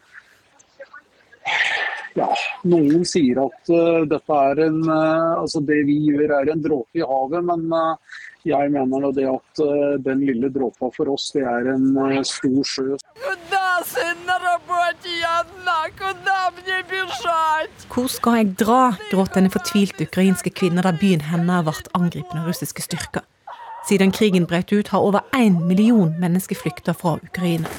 [2.16, 2.28] ja,
[2.68, 7.00] noen sier at uh, dette er en uh, Altså det vi gjør er en dråpe
[7.00, 9.62] i havet, men uh, jeg mener det at
[10.04, 12.96] den lille dråpa for oss, det er en stor sjø.
[17.92, 22.48] Hvor skal jeg dra, gråt denne fortvilte ukrainske kvinna da byen hennes ble angrepet av
[22.50, 23.26] russiske styrker.
[23.88, 27.70] Siden krigen brøt ut, har over én million mennesker flykta fra Ukraina.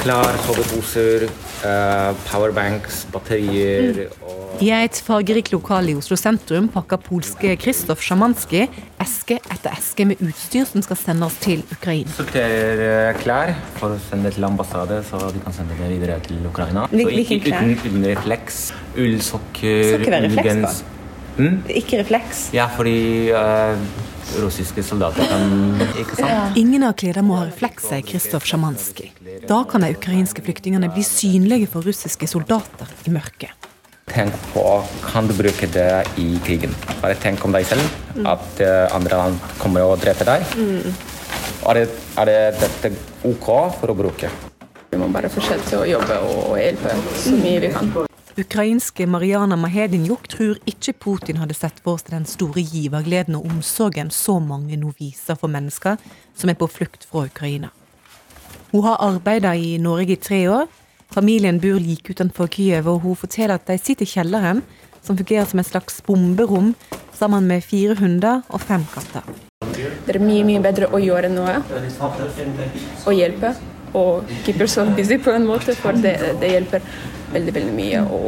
[0.00, 1.26] Klær, soveposer,
[1.64, 8.66] uh, powerbanks, batterier og i et fargerikt lokal i Oslo sentrum pakker polske Kristof Sjamanski
[9.00, 12.12] eske etter eske med utstyr som skal sendes til Ukraina.
[12.12, 16.18] Sorterer eh, klær for å sende det til ambassade, så de kan sende det videre
[16.26, 16.84] til Ukraina.
[16.92, 17.64] Hvilke klær?
[17.64, 18.60] Uten, uten refleks.
[19.00, 20.82] Ullsokker, ullgens.
[21.38, 21.62] Hmm?
[21.80, 22.50] Ikke refleks?
[22.52, 23.80] Ja, fordi uh,
[24.38, 26.28] russiske soldater kan Ikke sant?
[26.28, 26.42] Ja.
[26.60, 29.10] Ingen av klærne må ha refleks, sier Kristof Sjamanskij.
[29.48, 33.68] Da kan de ukrainske flyktningene bli synlige for russiske soldater i mørket.
[34.10, 34.64] Tenk på
[35.04, 36.74] kan du bruke det i krigen.
[36.98, 37.86] Bare tenk om deg selv.
[38.16, 38.26] Mm.
[38.26, 40.54] At uh, andre land kommer og dreper deg.
[40.58, 40.94] Mm.
[41.70, 41.84] Er, det,
[42.18, 42.94] er det dette
[43.30, 44.30] OK for å bruke?
[44.90, 47.92] Vi må bare fortsette å jobbe og hjelpe så mye vi kan.
[48.40, 54.08] Ukrainske Mariana Mahedinjuk tror ikke Putin hadde sett for seg den store givergleden og omsorgen
[54.14, 55.98] så mange nå viser for mennesker
[56.38, 57.68] som er på flukt fra Ukraina.
[58.70, 60.70] Hun har arbeidet i Norge i tre år.
[61.12, 64.62] Familien bor like utenfor Kyiv, og hun forteller at de sitter i kjelleren,
[65.02, 66.72] som fungerer som et slags bomberom,
[67.12, 69.26] sammen med fire hunder og fem katter.
[70.06, 71.58] Det er mye, mye bedre å gjøre noe
[73.04, 73.52] og hjelpe.
[73.94, 76.84] Og keep yourself busy på en måte, for det, det hjelper
[77.32, 78.04] veldig, veldig mye.
[78.06, 78.20] å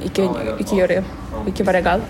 [0.00, 0.26] ikke,
[0.60, 1.02] ikke gjøre
[1.50, 2.04] ikke være gal.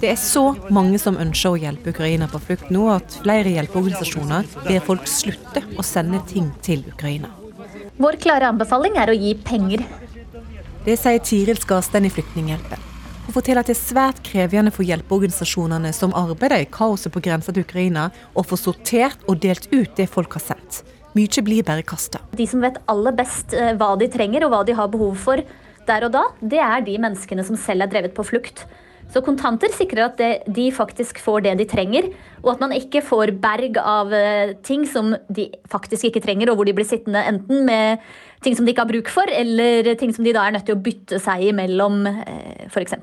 [0.00, 4.48] Det er så mange som ønsker å hjelpe Ukraina på flukt nå, at flere hjelpeorganisasjoner
[4.64, 7.32] ber folk slutte å sende ting til Ukraina.
[8.00, 9.84] Vår klare anbefaling er å gi penger.
[10.86, 12.85] Det sier Tiril Skarstein i Flyktninghjelpen.
[13.26, 17.50] Hun forteller at det er svært krevende for hjelpeorganisasjonene som arbeider i kaoset på grensa
[17.50, 18.04] til Ukraina,
[18.38, 20.84] å få sortert og delt ut det folk har sendt.
[21.18, 22.20] Mye blir bare kasta.
[22.38, 25.42] De som vet aller best eh, hva de trenger og hva de har behov for
[25.86, 28.62] der og da, det er de menneskene som selv er drevet på flukt.
[29.10, 32.08] Så kontanter sikrer at de faktisk får det de trenger,
[32.44, 36.60] og at man ikke får berg av eh, ting som de faktisk ikke trenger, og
[36.60, 38.06] hvor de blir sittende enten med
[38.44, 40.76] ting som de ikke har bruk for, eller ting som de da er nødt til
[40.76, 42.98] å bytte seg imellom, eh, f.eks.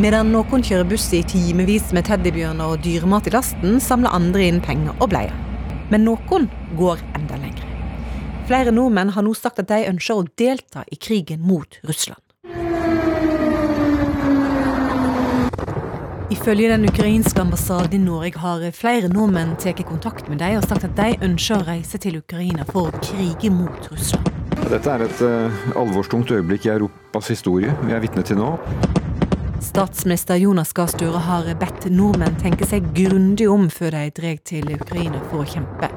[0.00, 4.62] Medan noen kjører buss i timevis med teddybjørner og dyremat i lasten, samler andre inn
[4.64, 5.34] penger og bleier.
[5.92, 7.68] Men noen går enda lenger.
[8.48, 12.31] Flere nordmenn har nå sagt at de ønsker å delta i krigen mot Russland.
[16.32, 20.86] Ifølge den ukrainske ambassaden i Norge har flere nordmenn tatt kontakt med dem og sagt
[20.86, 24.30] at de ønsker å reise til Ukraina for å krige mot Russland.
[24.70, 28.48] Dette er et uh, alvorstungt øyeblikk i Europas historie vi er vitne til nå.
[29.60, 34.72] Statsminister Jonas Gahr Støre har bedt nordmenn tenke seg grundig om før de drar til
[34.72, 35.92] Ukraina for å kjempe.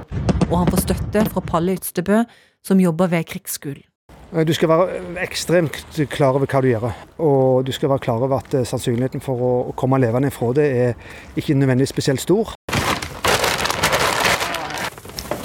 [0.49, 2.25] Og han får støtte fra Palle Ytstebø
[2.65, 3.87] som jobber ved krigsskolen.
[4.35, 5.77] Du skal være ekstremt
[6.11, 6.89] klar over hva du gjør.
[7.23, 11.39] Og du skal være klar over at sannsynligheten for å komme levende ifra det er
[11.39, 12.51] ikke nødvendigvis spesielt stor.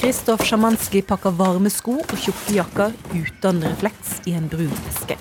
[0.01, 5.21] Kristoff Sjamanski pakker varme sko og tjukke jakker uten refleks i en brun eske.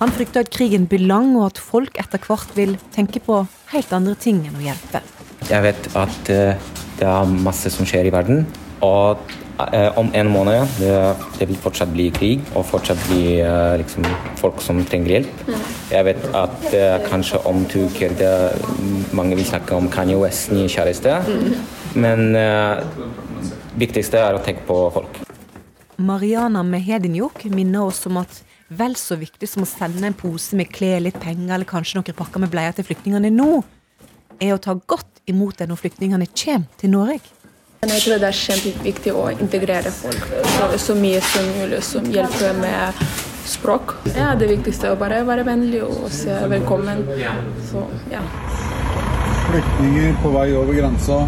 [0.00, 3.42] Han frykter at krigen blir lang, og at folk etter hvert vil tenke på
[3.74, 5.04] helt andre ting enn å hjelpe.
[5.50, 8.46] Jeg vet at det er masse som skjer i verden,
[8.80, 9.20] og
[10.00, 10.94] om en måned det,
[11.38, 13.38] det vil fortsatt bli krig og fortsatt bli
[13.80, 14.06] liksom,
[14.40, 15.44] folk som trenger hjelp.
[15.92, 16.64] Jeg vet at
[17.06, 18.32] kanskje om to uker det,
[19.14, 21.20] mange vil snakke om Kanye Wests nye kjæreste.
[21.94, 25.22] Men det viktigste er å tenke på folk.
[26.02, 28.42] Mariana Mehedinjuk minner oss om at
[28.74, 32.16] vel så viktig som å sende en pose med klær, litt penger eller kanskje noen
[32.18, 33.62] pakker med bleier til flyktningene nå,
[34.42, 37.22] er å ta godt imot dem når flyktningene kommer til Norge.
[37.84, 42.56] Jeg tror det er kjempeviktig å integrere folk så, så mye som mulig, som hjelper
[42.56, 43.04] med
[43.46, 43.92] språk.
[44.16, 47.04] Ja, det viktigste er å bare være vennlig og si velkommen.
[47.70, 48.22] Så, ja.
[49.50, 51.24] Flyktninger på vei over grensa.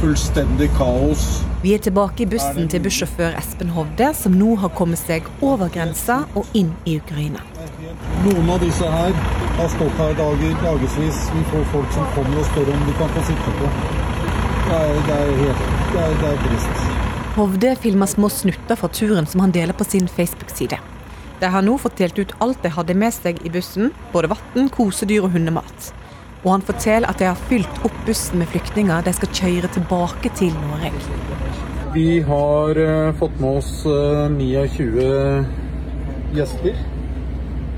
[0.00, 1.24] Fullstendig kaos.
[1.62, 5.68] Vi er tilbake i bussen til bussjåfør Espen Hovde, som nå har kommet seg over
[5.72, 7.44] grensa og inn i Ukraina.
[8.24, 9.12] Noen av disse her
[9.58, 11.20] har stått her dager, dagevis.
[11.36, 13.70] Vi får folk som kommer og spør om de kan få sitte på.
[14.70, 16.82] Det er, det er helt det er, det er trist.
[17.36, 20.78] Hovde filmer små snutter fra turen som han deler på sin Facebook-side.
[21.40, 24.68] De har nå fått delt ut alt de hadde med seg i bussen, både vann,
[24.74, 25.90] kosedyr og hundemat.
[26.42, 30.32] Og han forteller at de har fylt opp bussen med flyktninger de skal kjøre tilbake
[30.36, 30.92] til Norge.
[31.94, 35.08] Vi har uh, fått med oss uh, 29
[36.36, 36.76] gjester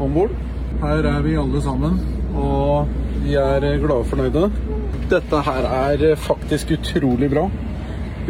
[0.02, 0.34] om bord.
[0.82, 1.96] Her er vi alle sammen,
[2.36, 2.90] og
[3.22, 4.48] vi er uh, glade og fornøyde.
[5.12, 7.46] Dette her er faktisk utrolig bra.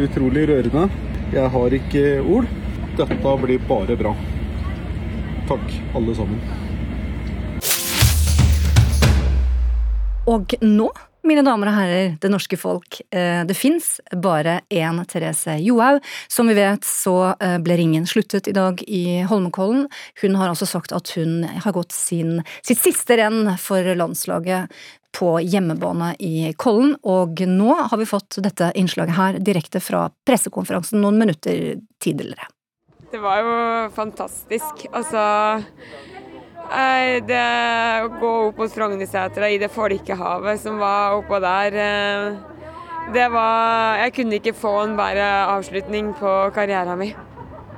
[0.01, 0.87] Utrolig rørende.
[1.29, 2.47] Jeg har ikke ord.
[2.97, 4.13] Dette blir bare bra.
[5.45, 6.39] Takk, alle sammen.
[10.25, 10.87] Og nå,
[11.29, 16.01] mine damer og herrer, det norske folk, det fins bare én Therese Johaug.
[16.25, 19.85] Som vi vet så ble ringen sluttet i dag i Holmenkollen.
[20.23, 24.73] Hun har altså sagt at hun har gått sin, sitt siste renn for landslaget
[25.13, 31.01] på hjemmebane i Kollen, og nå har vi fått dette innslaget her direkte fra pressekonferansen
[31.03, 32.49] noen minutter tidligere.
[33.13, 33.53] Det var jo
[33.93, 34.87] fantastisk.
[34.89, 35.21] Altså
[37.27, 37.43] det
[38.01, 41.75] å gå opp mot Frognersetra i det folkehavet som var oppå der
[43.13, 47.13] Det var Jeg kunne ikke få en bedre avslutning på karrieren min.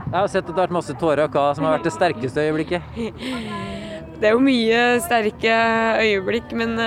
[0.06, 1.28] Jeg har sett at det har vært masse tårer.
[1.28, 2.82] Hva som har vært det sterkeste øyeblikket?
[4.20, 5.56] Det er jo mye sterke
[6.02, 6.80] øyeblikk, men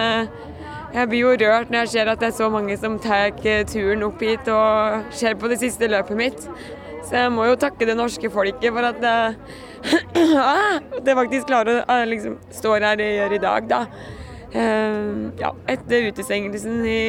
[0.94, 3.34] Jeg blir jo rørt når jeg ser at det er så mange som tar
[3.68, 6.46] turen opp hit og ser på det siste løpet mitt.
[7.04, 9.04] Så jeg må jo takke det norske folket for at
[11.04, 13.84] det faktisk klarer å liksom, stå her det gjør i dag, da.
[14.48, 17.00] Uh, ja, etter utestengelsen i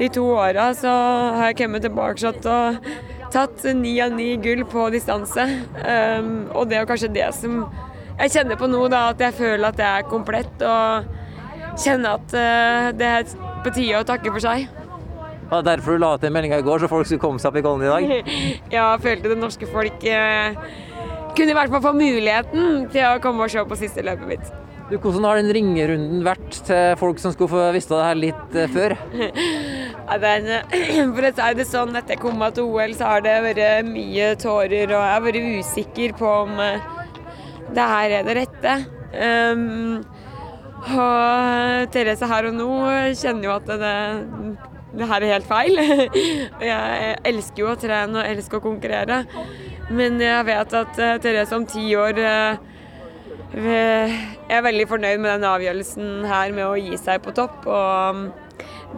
[0.00, 0.90] de to åra så
[1.38, 2.88] har jeg kommet tilbake og
[3.34, 5.46] tatt ni av ni gull på distanse.
[6.54, 7.62] Og det er kanskje det som
[8.20, 10.64] jeg kjenner på nå, da, at jeg føler at jeg er komplett.
[10.64, 11.22] Og
[11.80, 14.66] kjenner at uh, det er på tide å takke for seg.
[15.44, 17.50] Det var derfor du la ut en melding i går, så folk skulle komme seg
[17.50, 18.34] opp i Kollen i dag?
[18.74, 20.68] ja, jeg følte det norske folk uh,
[21.34, 24.52] kunne i hvert fall få muligheten til å komme og se på siste løpet mitt.
[24.90, 28.58] Du, hvordan har den ringerunden vært til folk som skulle få visst det her litt
[28.58, 28.98] uh, før?
[30.04, 30.50] Ja, den,
[31.16, 34.34] for å si det sånn, etter jeg kom til OL, så har det vært mye
[34.36, 36.60] tårer, og jeg har vært usikker på om
[37.74, 38.76] det her er det rette.
[39.14, 40.04] Um,
[40.84, 42.68] og Therese her og nå
[43.16, 43.94] kjenner jo at det,
[44.98, 45.80] det her er helt feil.
[46.70, 49.24] Jeg elsker jo å trene og elsker å konkurrere.
[49.94, 52.16] Men jeg vet at Therese om ti år
[53.54, 54.14] jeg
[54.50, 57.68] er veldig fornøyd med den avgjørelsen her med å gi seg på topp.
[57.68, 58.24] Og um,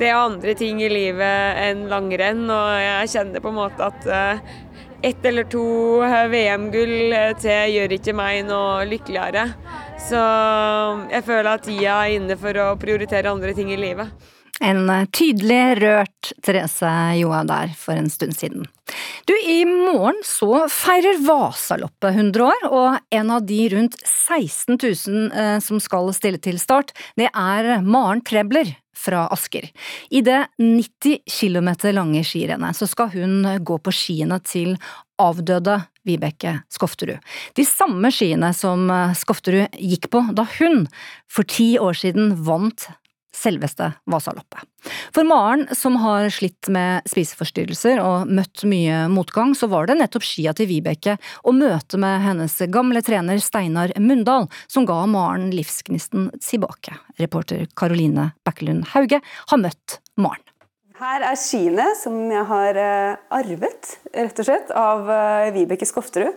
[0.00, 4.08] det er andre ting i livet enn langrenn, og jeg kjenner på en måte at
[4.08, 4.56] uh,
[5.02, 5.64] ett eller to
[6.30, 9.48] VM-gull til gjør ikke meg noe lykkeligere.
[10.06, 14.12] Så um, jeg føler at tida er inne for å prioritere andre ting i livet.
[14.64, 16.88] En tydelig rørt Therese
[17.20, 18.64] Johaug der for en stund siden.
[19.28, 25.30] Du, i morgen så feirer Vasaloppet 100 år, og en av de rundt 16 000
[25.34, 29.68] eh, som skal stille til start, det er Maren Trebler fra Asker.
[30.08, 34.78] I det 90 km lange skirennet så skal hun gå på skiene til
[35.20, 37.18] avdøde Vibeke Skofterud.
[37.58, 38.88] De samme skiene som
[39.18, 40.86] Skofterud gikk på da hun
[41.28, 42.88] for ti år siden vant
[43.36, 44.64] selveste Vasaloppet.
[45.14, 50.26] For Maren, som har slitt med spiseforstyrrelser og møtt mye motgang, så var det nettopp
[50.26, 56.30] skia til Vibeke og møtet med hennes gamle trener Steinar Mundal som ga Maren livsgnisten
[56.40, 56.96] tilbake.
[57.20, 60.44] Reporter Karoline Bekkelund Hauge har møtt Maren.
[60.96, 66.32] Her er skiene som jeg har eh, arvet, rett og slett, av eh, Vibeke Skofterud.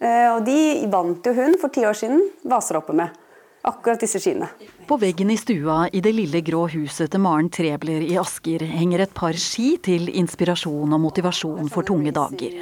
[0.00, 3.19] Eh, og de vant jo hun for ti år siden Vasaloppet med
[3.66, 4.48] akkurat disse skiene.
[4.88, 9.04] På veggen i stua i det lille grå huset til Maren Trebler i Asker henger
[9.04, 12.58] et par ski til inspirasjon og motivasjon for tunge dager.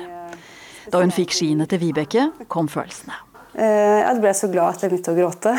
[0.89, 3.17] Da hun fikk skiene til Vibeke, kom følelsene.
[3.59, 5.55] Eh, jeg ble så glad at jeg begynte å gråte.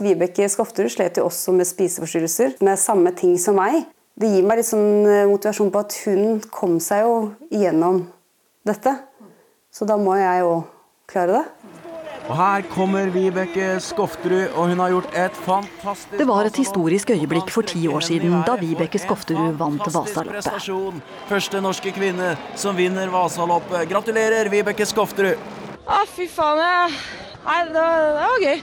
[0.00, 3.82] Vibeke Skofterud slet jo også med spiseforstyrrelser, med samme ting som meg.
[4.20, 7.14] Det gir meg litt sånn eh, motivasjon på at hun kom seg jo
[7.50, 8.04] igjennom
[8.68, 8.94] dette.
[9.70, 10.54] Så da må jeg jo
[11.10, 11.59] klare det.
[12.30, 17.10] Og her kommer Vibeke Skofterud, og hun har gjort et fantastisk Det var et historisk
[17.10, 20.70] øyeblikk for ti år siden da Vibeke Skofterud vant Vasaloppet.
[21.26, 23.88] Første norske kvinne som vinner Vasaloppet.
[23.90, 25.42] Gratulerer, Vibeke Skofterud.
[25.90, 26.62] Å, fy faen.
[26.62, 27.02] Jeg...
[27.48, 28.62] Nei, det var, det var gøy.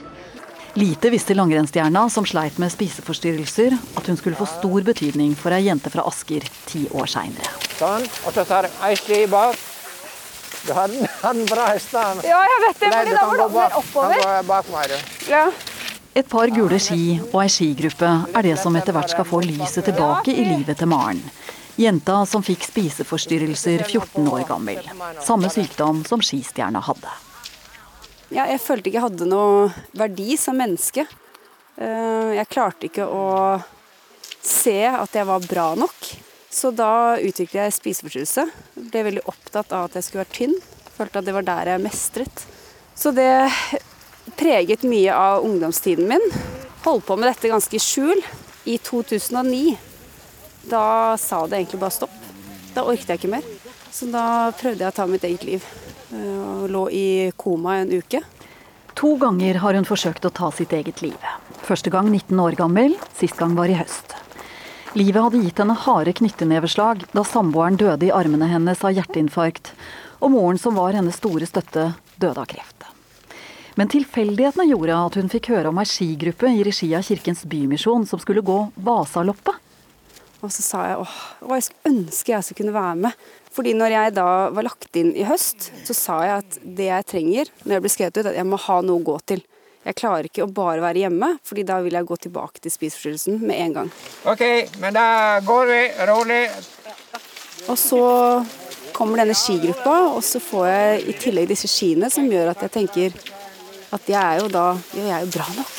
[0.78, 5.66] Lite visste langrennsstjerna, som sleit med spiseforstyrrelser, at hun skulle få stor betydning for ei
[5.66, 7.52] jente fra Asker ti år seinere.
[7.76, 9.67] Sånn, og så tar ei ski bak.
[10.68, 10.92] Du har
[11.32, 12.22] den bra hestene.
[12.28, 14.18] Ja, jeg vet det, fordi da var det mer oppover.
[14.20, 14.96] Kan gå bak meg,
[15.28, 15.44] Ja.
[16.18, 19.86] Et par gule ski og ei skigruppe er det som etter hvert skal få lyset
[19.86, 21.22] tilbake i livet til Maren.
[21.78, 24.82] Jenta som fikk spiseforstyrrelser 14 år gammel.
[25.22, 27.12] Samme sykdom som skistjerna hadde.
[28.34, 31.06] Ja, jeg følte ikke jeg hadde noe verdi som menneske.
[31.78, 33.28] Eh, jeg klarte ikke å
[34.42, 36.10] se at jeg var bra nok.
[36.58, 38.46] Så da utviklet jeg spiseforstyrrelse.
[38.90, 40.56] Ble veldig opptatt av at jeg skulle være tynn.
[40.96, 42.46] Følte at det var der jeg mestret.
[42.98, 43.30] Så det
[44.38, 46.24] preget mye av ungdomstiden min.
[46.82, 48.22] Holdt på med dette ganske i skjul.
[48.68, 49.78] I 2009,
[50.68, 52.16] da sa det egentlig bare stopp.
[52.74, 53.46] Da orket jeg ikke mer.
[53.94, 55.64] Så da prøvde jeg å ta mitt eget liv.
[56.12, 57.06] Eh, og lå i
[57.38, 58.20] koma en uke.
[58.98, 61.16] To ganger har hun forsøkt å ta sitt eget liv.
[61.64, 64.18] Første gang 19 år gammel, sist gang var i høst.
[64.96, 69.74] Livet hadde gitt henne harde knytteneveslag da samboeren døde i armene hennes av hjerteinfarkt,
[70.24, 72.86] og moren som var hennes store støtte, døde av kreft.
[73.78, 78.08] Men tilfeldighetene gjorde at hun fikk høre om ei skigruppe i regi av Kirkens Bymisjon
[78.08, 79.60] som skulle gå Vasaloppet.
[80.38, 83.28] Og så sa jeg åh, hva jeg skulle ønske jeg skulle kunne være med.
[83.54, 87.08] Fordi når jeg da var lagt inn i høst, så sa jeg at det jeg
[87.12, 89.44] trenger når jeg ble skrevet ut, at jeg må ha noe å gå til.
[89.88, 93.38] Jeg klarer ikke å bare være hjemme, fordi da vil jeg gå tilbake til spiseforstyrrelsen
[93.40, 93.92] med en gang.
[94.28, 94.42] OK,
[94.82, 95.06] men da
[95.46, 95.78] går vi
[96.10, 96.42] rolig.
[97.72, 98.02] Og så
[98.92, 102.74] kommer denne skigruppa, og så får jeg i tillegg disse skiene som gjør at jeg
[102.74, 103.16] tenker
[103.96, 105.76] at jeg er jo da Jeg er jo bra nok.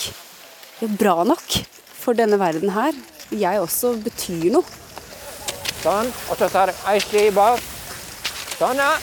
[0.79, 1.57] Jeg er bra nok
[1.99, 2.97] for denne verden her.
[3.29, 4.65] jeg også betyr noe.
[5.83, 7.61] Sånn, og så tar jeg ei ski bak.
[8.57, 8.95] Sånn, ja.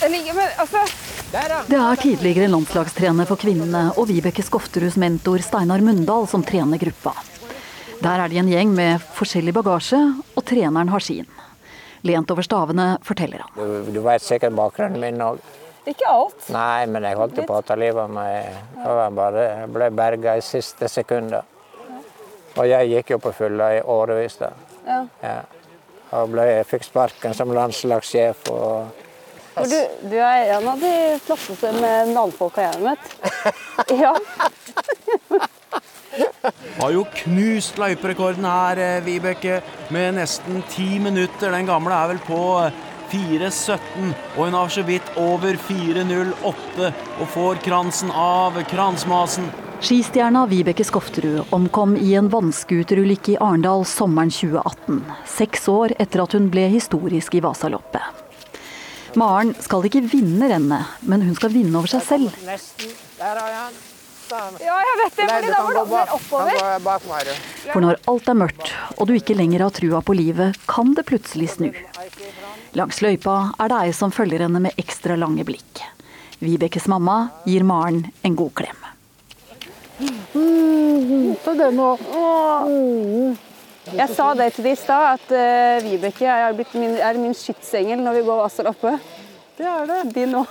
[0.00, 1.05] Jeg ligger med, altså...
[1.26, 7.16] Det er tidligere landslagstrener for kvinnene og Vibeke Skofteruds mentor Steinar Mundal som trener gruppa.
[7.98, 9.98] Der er de en gjeng med forskjellig bagasje,
[10.36, 11.26] og treneren har sin.
[12.06, 13.56] Lent over stavene forteller han.
[13.58, 15.40] Du, du veit sikkert bakgrunnen min òg.
[15.86, 16.46] Ikke alt.
[16.54, 18.46] Nei, men jeg holdt på å ta livet av meg.
[18.84, 21.42] Jeg bare ble berga i siste sekunder.
[22.56, 24.52] Og jeg gikk jo på fylla i årevis da.
[24.86, 25.00] Ja.
[25.24, 25.40] Ja.
[26.20, 28.46] Og ble, jeg fikk sparken som landslagssjef.
[28.54, 29.05] og
[29.56, 29.76] For du,
[30.10, 30.92] du er en av de
[31.24, 33.06] flotteste med navnfolka jeg har møtt.
[34.02, 34.12] Ja.
[36.78, 39.60] Har jo knust løyperekorden her, eh, Vibeke,
[39.92, 41.52] med nesten ti minutter.
[41.52, 42.72] Den gamle er vel på eh,
[43.12, 46.90] 4.17, og hun har så vidt over 4.08
[47.20, 49.48] og får kransen av kransmasen.
[49.76, 55.02] Skistjerna Vibeke Skofterud omkom i en vannscooterulykke i Arendal sommeren 2018.
[55.36, 58.25] Seks år etter at hun ble historisk i Vasaloppet.
[59.16, 62.32] Maren skal ikke vinne rennet, men hun skal vinne over seg selv.
[63.16, 63.76] Der har jeg han.
[64.58, 66.50] Ja, jeg vet det, fordi da var det mer oppover.
[67.70, 71.06] For når alt er mørkt, og du ikke lenger har trua på livet, kan det
[71.06, 71.70] plutselig snu.
[72.76, 75.84] Langs løypa er det ei som følger henne med ekstra lange blikk.
[76.42, 78.80] Vibekes mamma gir Maren en god klem.
[81.46, 81.80] Ta den.
[83.94, 87.34] Jeg sa det til de i stad, at uh, Vibeke er, blitt min, er min
[87.36, 89.12] skytsengel når vi går Vasaloppet.
[89.56, 90.00] Det er det.
[90.16, 90.50] Din òg.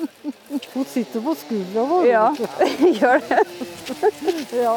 [0.74, 2.08] Hun sitter på skuldra vår.
[2.08, 2.24] Ja,
[3.00, 3.40] gjør det.
[4.64, 4.74] ja.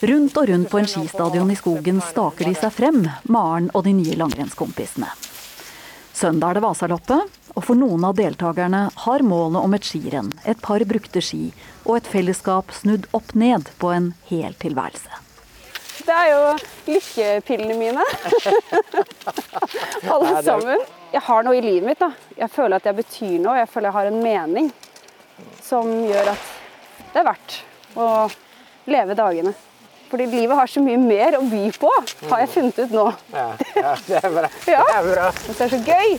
[0.00, 3.92] Rundt og rundt på en skistadion i skogen staker de seg frem, Maren og de
[3.96, 5.10] nye langrennskompisene.
[6.16, 10.60] Søndag er det Vasaloppet, og for noen av deltakerne har målet om et skirenn, et
[10.60, 11.50] par brukte ski
[11.86, 15.29] og et fellesskap snudd opp ned på en hel tilværelse.
[16.10, 16.46] Det er jo
[16.90, 18.04] lykkepillene mine.
[20.12, 20.80] Alle sammen.
[21.12, 22.00] Jeg har noe i livet mitt.
[22.02, 22.08] da.
[22.38, 23.60] Jeg føler at jeg betyr noe.
[23.60, 24.72] Jeg føler jeg har en mening
[25.62, 26.48] som gjør at
[27.12, 27.56] det er verdt
[27.94, 28.08] å
[28.90, 29.54] leve dagene.
[30.10, 31.90] Fordi livet har så mye mer å by på,
[32.32, 33.06] har jeg funnet ut nå.
[33.30, 33.46] Ja,
[33.78, 34.50] ja det er bra.
[34.66, 35.30] Det er bra.
[35.30, 35.32] Ja.
[35.46, 36.18] Det er så gøy.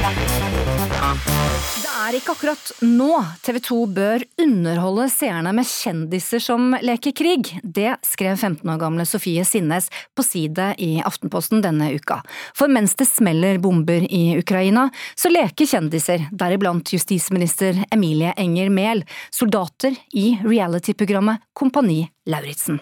[0.00, 3.10] Det er ikke akkurat nå
[3.44, 7.50] TV 2 bør underholde seerne med kjendiser som leker krig.
[7.62, 12.22] Det skrev 15 år gamle Sofie Sinnes på side i Aftenposten denne uka.
[12.56, 19.04] For mens det smeller bomber i Ukraina, så leker kjendiser, deriblant justisminister Emilie Enger Mehl,
[19.30, 22.80] soldater i reality-programmet Kompani Lauritzen.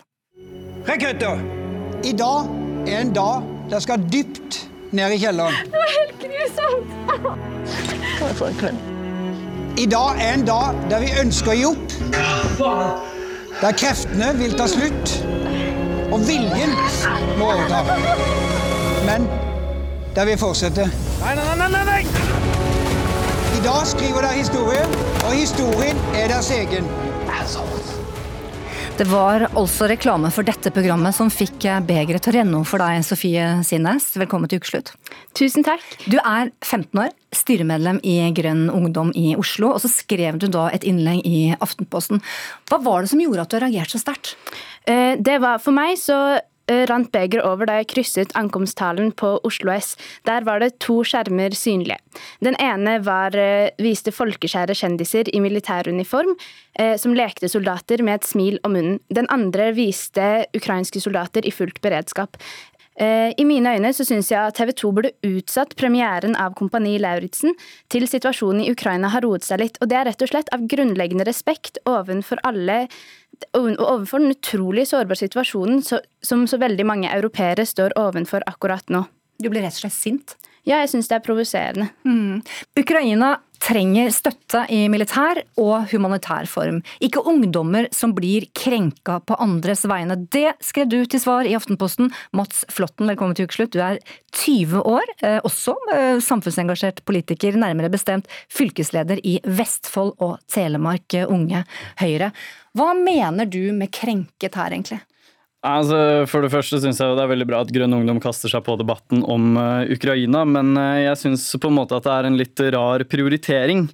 [0.88, 1.42] Rekrutter!
[2.06, 2.46] I dag
[2.86, 4.62] er en dag der skal dypt
[4.92, 5.54] ned i kjelleren.
[5.64, 6.86] Det var helt grusomt!
[8.18, 8.78] Kan jeg få en klem?
[9.78, 11.92] I dag er en dag der vi ønsker å gi opp.
[13.60, 15.12] Der kreftene vil ta slutt,
[16.12, 16.74] og viljen
[17.38, 17.98] må overta.
[19.06, 19.28] Men
[20.16, 20.90] der vi fortsetter.
[21.20, 22.02] Nei, nei, nei, nei, nei!
[23.58, 24.82] I dag skriver dere historie,
[25.26, 26.86] og historien er deres egen.
[28.98, 32.82] Det var altså reklame for dette programmet som fikk begeret til å renne over for
[32.82, 34.08] deg, Sofie Sinnes.
[34.18, 34.90] Velkommen til ukeslutt.
[35.38, 35.84] Tusen takk.
[36.10, 40.66] Du er 15 år, styremedlem i Grønn Ungdom i Oslo, og så skrev du da
[40.74, 42.18] et innlegg i Aftenposten.
[42.66, 44.34] Hva var det som gjorde at du reagerte så sterkt?
[44.90, 46.42] Eh, Det var for meg så eh,
[46.90, 49.94] rant begeret over da jeg krysset ankomsthallen på Oslo S.
[50.28, 51.98] Der var det to skjermer synlige.
[52.44, 56.34] Den ene var, eh, viste folkeskjære kjendiser i militæruniform
[56.78, 59.00] eh, som lekte soldater med et smil om munnen.
[59.12, 62.36] Den andre viste ukrainske soldater i fullt beredskap.
[62.98, 66.96] Eh, I mine øyne så syns jeg at TV 2 burde utsatt premieren av Kompani
[66.98, 67.54] Lauritzen
[67.92, 69.78] til situasjonen i Ukraina har roet seg litt.
[69.78, 72.88] Og det er rett og slett av grunnleggende respekt overfor alle
[73.54, 79.04] overfor den utrolig sårbare situasjonen så, som så veldig mange europeere står overfor akkurat nå.
[79.38, 80.34] Du blir rett og slett sint?
[80.66, 81.88] Ja, jeg syns det er provoserende.
[82.04, 82.40] Mm.
[82.80, 86.80] Ukraina trenger støtte i militær og humanitær form.
[87.04, 90.16] Ikke ungdommer som blir krenka på andres vegne.
[90.30, 92.12] Det skrev du til svar i Aftenposten.
[92.36, 93.74] Mats Flåtten, velkommen til ukeslutt.
[93.74, 94.00] Du er
[94.36, 101.28] 20 år, eh, også eh, samfunnsengasjert politiker, nærmere bestemt fylkesleder i Vestfold og Telemark eh,
[101.28, 101.64] Unge
[102.00, 102.32] Høyre.
[102.76, 105.00] Hva mener du med krenket her, egentlig?
[105.66, 108.62] Altså, for det første syns jeg det er veldig bra at Grønn Ungdom kaster seg
[108.62, 112.28] på debatten om uh, Ukraina, men uh, jeg syns på en måte at det er
[112.28, 113.88] en litt rar prioritering.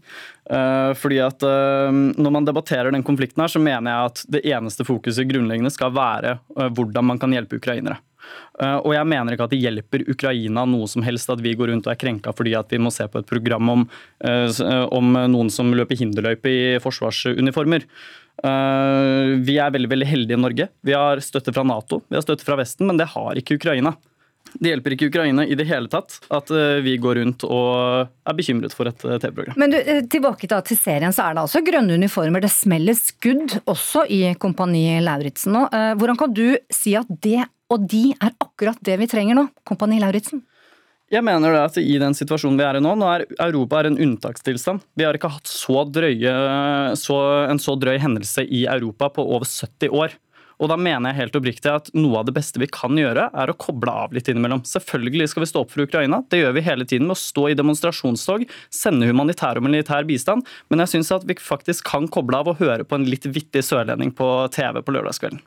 [0.45, 4.85] Uh, fordi at når man debatterer den konflikten her, så mener jeg at det eneste
[4.85, 7.97] fokuset grunnleggende skal være hvordan man kan hjelpe ukrainere.
[8.61, 11.89] Og jeg mener ikke at det hjelper Ukraina noe som helst at vi går rundt
[11.89, 13.83] og er krenka fordi at vi må se på et program om,
[14.97, 17.85] om noen som løper hinderløype i forsvarsuniformer.
[18.43, 20.67] Eh, vi er veldig veldig heldige i Norge.
[20.83, 23.95] Vi har støtte fra Nato, vi har støtte fra Vesten, men det har ikke Ukraina.
[24.55, 28.37] Det hjelper ikke Ukraina i det hele tatt at eh, vi går rundt og er
[28.39, 29.59] bekymret for et eh, TV-program.
[29.59, 29.79] Men du,
[30.13, 32.45] tilbake da til serien, så er det altså grønne uniformer.
[32.45, 35.67] Det smeller skudd også i Kompani Lauritzen nå.
[35.99, 39.97] Hvordan kan du si at det og de er akkurat det vi trenger nå, Kompani
[40.03, 40.45] Lauritzen?
[41.15, 44.01] Jeg mener at i den situasjonen vi er i nå, nå er Europa er en
[44.03, 44.83] unntakstilstand.
[44.99, 46.35] Vi har ikke hatt så drøye,
[46.99, 50.17] så, en så drøy hendelse i Europa på over 70 år.
[50.63, 53.51] Og da mener jeg helt oppriktig at noe av det beste vi kan gjøre, er
[53.51, 54.65] å koble av litt innimellom.
[54.67, 57.49] Selvfølgelig skal vi stå opp for Ukraina, det gjør vi hele tiden med å stå
[57.51, 62.43] i demonstrasjonstog, sende humanitær og militær bistand, men jeg syns at vi faktisk kan koble
[62.43, 65.43] av og høre på en litt vittig sørlending på TV på lørdagskvelden.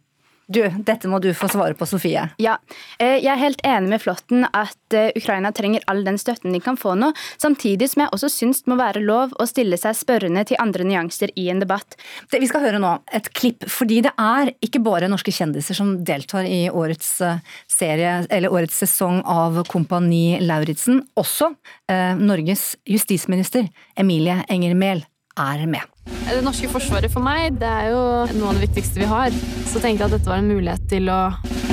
[0.47, 2.21] Du, dette må du få svare på, Sofie.
[2.39, 2.55] Ja,
[2.99, 6.61] eh, Jeg er helt enig med Flåtten at eh, Ukraina trenger all den støtten de
[6.63, 9.97] kan få nå, samtidig som jeg også syns det må være lov å stille seg
[9.99, 11.97] spørrende til andre nyanser i en debatt.
[12.31, 15.97] Det vi skal høre nå, et klipp, fordi det er ikke bare norske kjendiser som
[16.07, 21.03] deltar i årets eh, serie, eller årets sesong av Kompani Lauritzen.
[21.19, 21.51] Også
[21.91, 23.67] eh, Norges justisminister
[23.99, 25.03] Emilie Enger Mehl
[25.37, 25.85] er med.
[26.27, 28.01] Det norske forsvaret for meg det er jo
[28.37, 29.35] noe av det viktigste vi har.
[29.69, 31.21] Så tenkte jeg at dette var en mulighet til å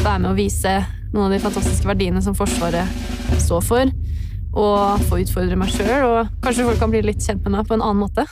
[0.04, 0.76] være med og vise
[1.14, 3.92] noen av de fantastiske verdiene som Forsvaret står for.
[4.54, 7.74] Og få utfordre meg sjøl, og kanskje folk kan bli litt kjent med meg på
[7.78, 8.26] en annen måte.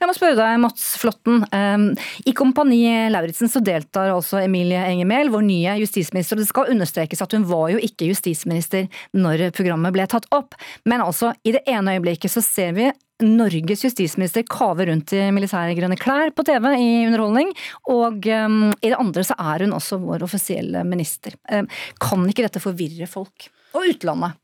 [0.00, 1.42] Jeg må spørre deg, Mats Flåtten.
[1.56, 1.88] Ehm,
[2.26, 6.36] I Kompani Lauritzen så deltar altså Emilie Enger Mehl, vår nye justisminister.
[6.36, 10.56] og Det skal understrekes at hun var jo ikke justisminister når programmet ble tatt opp.
[10.84, 12.90] Men altså, i det ene øyeblikket så ser vi
[13.24, 17.52] Norges justisminister kaver rundt i militære grønne klær på TV i underholdning,
[17.88, 21.38] og um, i det andre så er hun også vår offisielle minister.
[21.48, 21.64] Um,
[22.02, 23.48] kan ikke dette forvirre folk?
[23.72, 24.36] Og utlandet?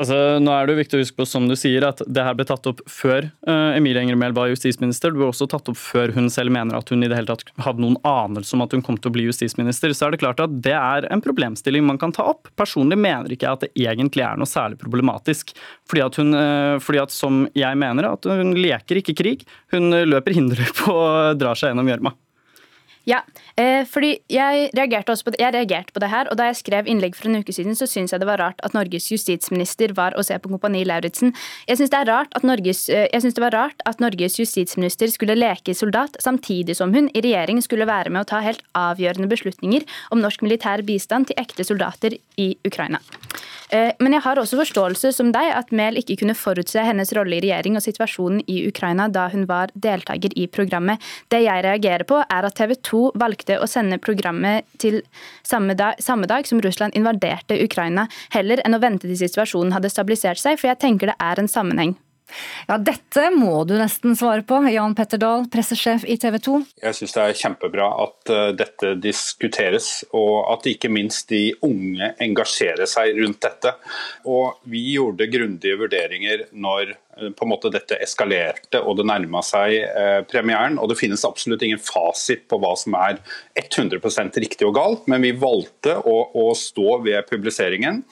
[0.00, 2.36] Altså, nå er det jo viktig å huske på som du sier, at det her
[2.38, 5.12] ble tatt opp før uh, Emilie Enger Mehl var justisminister.
[5.12, 7.44] Det ble også tatt opp før hun selv mener at hun i det hele tatt
[7.60, 9.92] hadde noen anelse om at hun kom til å bli justisminister.
[9.92, 12.48] Så er det klart at det er en problemstilling man kan ta opp.
[12.56, 15.52] Personlig mener ikke jeg at det egentlig er noe særlig problematisk.
[15.90, 19.44] Fordi at hun, uh, fordi at som jeg mener, at hun leker ikke krig.
[19.74, 22.16] Hun løper hindre på å dra seg gjennom gjørma.
[23.10, 23.24] Ja,
[23.58, 26.86] eh, fordi jeg reagerte, på det, jeg reagerte på det her, og da jeg skrev
[26.86, 30.14] innlegg for en uke siden, så syns jeg det var rart at Norges justisminister var
[30.14, 31.34] å se på Kompani Lauritzen.
[31.66, 36.94] Jeg syns det, eh, det var rart at Norges justisminister skulle leke soldat, samtidig som
[36.94, 39.82] hun i regjering skulle være med å ta helt avgjørende beslutninger
[40.12, 43.00] om norsk militær bistand til ekte soldater i Ukraina.
[43.70, 47.38] Eh, men jeg har også forståelse som deg at Mehl ikke kunne forutse hennes rolle
[47.38, 50.98] i regjering og situasjonen i Ukraina da hun var deltaker i programmet.
[51.30, 55.00] Det jeg reagerer på, er at TV 2 valgte å sende programmet til
[55.46, 59.92] samme dag, samme dag som Russland invaderte Ukraina, heller enn å vente til situasjonen hadde
[59.92, 61.96] stabilisert seg, for jeg tenker det er en sammenheng.
[62.68, 64.60] Ja, Dette må du nesten svare på.
[64.70, 66.56] Jan Petter Dahl, pressesjef i TV 2.
[66.84, 72.12] Jeg syns det er kjempebra at uh, dette diskuteres, og at ikke minst de unge
[72.22, 73.74] engasjerer seg rundt dette.
[74.30, 76.94] Og Vi gjorde grundige vurderinger når
[77.36, 80.78] på en måte dette eskalerte og det nærma seg eh, premieren.
[80.80, 83.18] og Det finnes absolutt ingen fasit på hva som er
[83.58, 88.02] 100% riktig og galt, men vi valgte å, å stå ved publiseringen.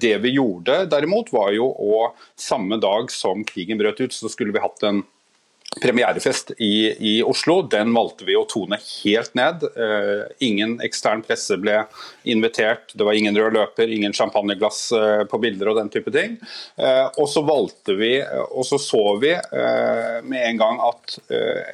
[0.00, 2.08] Det vi gjorde derimot, var jo å
[2.38, 5.02] samme dag som krigen brøt ut, så skulle vi hatt en
[5.82, 7.62] premierefest i, i, Oslo.
[7.62, 9.64] Den valgte vi å tone helt ned.
[9.76, 11.82] Uh, ingen ekstern presse ble
[12.28, 12.94] invitert.
[12.94, 16.38] Det var ingen rød løper, ingen champagneglass uh, på bilder og den type ting.
[16.80, 18.14] Uh, og så valgte vi,
[18.48, 19.30] og så så vi
[20.28, 21.14] med en gang at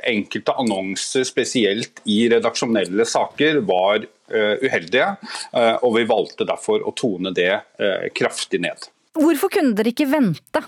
[0.09, 5.07] enkelte annonser, spesielt i redaksjonelle saker, var uheldige.
[5.84, 7.53] og vi valgte derfor å tone det
[8.16, 8.88] kraftig ned.
[9.18, 10.64] Hvorfor kunne dere ikke vente?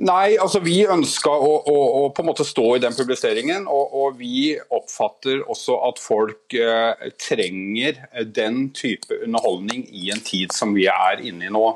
[0.00, 3.66] Nei, altså vi ønska å, å, å, på en måte stå i den publiseringen.
[3.68, 10.54] Og, og vi oppfatter også at folk eh, trenger den type underholdning i en tid
[10.56, 11.66] som vi er inne i nå.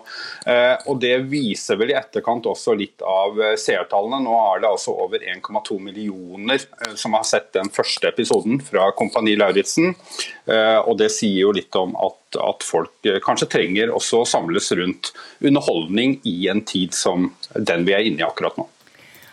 [0.49, 4.23] Eh, og Det viser vel i etterkant også litt av eh, seertallene.
[4.25, 8.89] Nå er det altså over 1,2 millioner eh, som har sett den første episoden fra
[8.97, 9.93] Kompani Lauritzen.
[10.47, 14.29] Eh, og det sier jo litt om at at folk eh, kanskje trenger også å
[14.29, 18.67] samles rundt underholdning i en tid som den vi er inne i akkurat nå.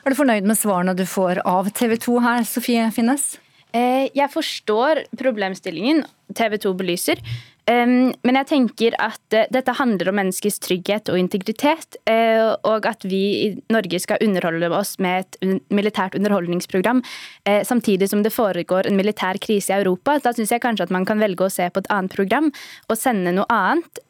[0.03, 3.37] Er du fornøyd med svarene du får av TV 2 her, Sofie Finnes?
[3.73, 6.03] Eh, jeg forstår problemstillingen
[6.35, 7.21] TV 2 belyser.
[7.65, 13.05] Men jeg tenker at eh, dette handler om menneskets trygghet og integritet, eh, og at
[13.07, 16.99] vi i Norge skal underholde oss med et militært underholdningsprogram
[17.47, 20.17] eh, samtidig som det foregår en militær krise i Europa.
[20.23, 22.51] Da syns jeg kanskje at man kan velge å se på et annet program
[22.89, 24.03] og sende noe annet.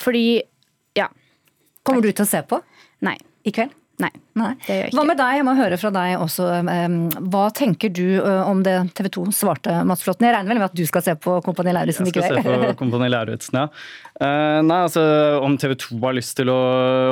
[0.00, 0.24] Fordi
[0.96, 1.06] ja.
[1.86, 2.62] Kommer du til å se på?
[3.04, 3.18] Nei.
[3.46, 3.76] I kveld?
[3.98, 4.52] Nei, Nei.
[4.62, 4.94] det gjør jeg ikke.
[4.94, 5.36] Hva med deg?
[5.40, 6.44] Jeg må høre fra deg også.
[6.70, 6.92] eh,
[7.32, 10.28] Hva tenker du eh, om det TV 2 svarte Mats Flåtten?
[10.28, 12.44] Jeg regner vel med at du skal se på Kompani Lauritzen i Jeg skal se
[12.44, 12.76] på kveld?
[12.82, 13.64] Kompani Lauritzen, ja.
[14.22, 15.02] Eh, nei, altså
[15.42, 16.58] Om TV 2 har lyst til å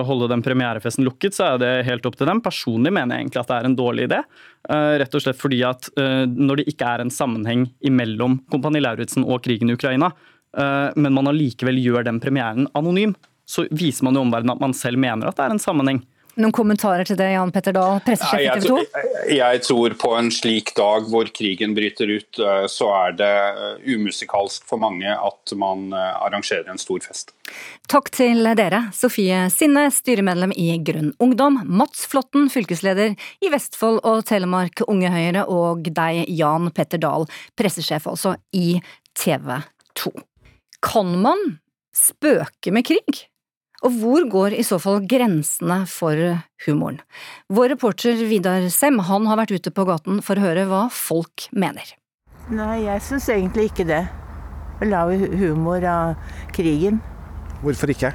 [0.07, 2.45] holde den premierefesten lukket, så er det helt opp til dem.
[2.47, 4.22] Personlig mener jeg egentlig at det er en dårlig idé.
[4.70, 9.26] Eh, rett og slett fordi at når det ikke er en sammenheng imellom Kompani Lauritzen
[9.26, 10.12] og krigen i Ukraina,
[10.55, 14.74] eh, men man allikevel gjør den premieren anonym, så viser man jo omverdenen at man
[14.74, 16.01] selv mener at det er en sammenheng.
[16.37, 19.05] Noen kommentarer til det, Jan Petter Dahl, pressesjef i TV 2?
[19.32, 23.95] jeg tror på en slik dag hvor krigen bryter ut, eh, så er det eh,
[23.95, 27.32] umusikalsk for mange at man eh, arrangerer en stor fest.
[27.89, 28.82] Takk til dere.
[28.97, 31.57] Sofie Sinne, styremedlem i Grønn Ungdom.
[31.64, 35.47] Mats Flåtten, fylkesleder i Vestfold og Telemark Unge Høyre.
[35.49, 37.24] Og deg, Jan Petter Dahl,
[37.57, 38.82] pressesjef altså i
[39.16, 39.55] TV
[40.03, 40.12] 2.
[40.84, 41.57] Kan man
[41.97, 43.24] spøke med krig?
[43.85, 46.16] Og hvor går i så fall grensene for
[46.64, 47.03] humoren?
[47.53, 51.49] Vår reporter Vidar Sem han har vært ute på gaten for å høre hva folk
[51.53, 51.93] mener.
[52.49, 54.05] Nei, jeg syns egentlig ikke det.
[54.81, 57.03] Å lage humor av krigen.
[57.62, 58.12] Hvorfor ikke?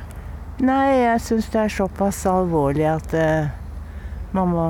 [0.61, 3.49] Nei, jeg syns det er såpass alvorlig at uh,
[4.35, 4.65] man må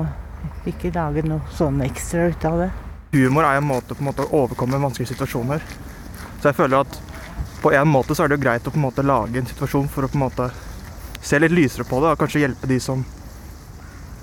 [0.68, 2.68] ikke lage noe sånn ekstra ut av det.
[3.12, 5.64] Humor er en måte, på en måte å overkomme vanskelige situasjoner.
[6.40, 7.00] Så jeg føler at
[7.62, 9.90] på en måte så er det jo greit å på en måte lage en situasjon
[9.92, 10.48] for å på en måte
[11.22, 13.04] se litt lysere på det og kanskje hjelpe de som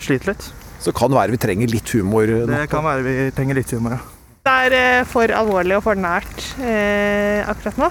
[0.03, 0.47] sliter litt.
[0.79, 2.45] Så kan være vi trenger litt humor nå.
[2.51, 4.15] Det kan være vi trenger litt humor, ja.
[4.47, 7.89] Det er eh, for alvorlig og for nært eh, akkurat nå.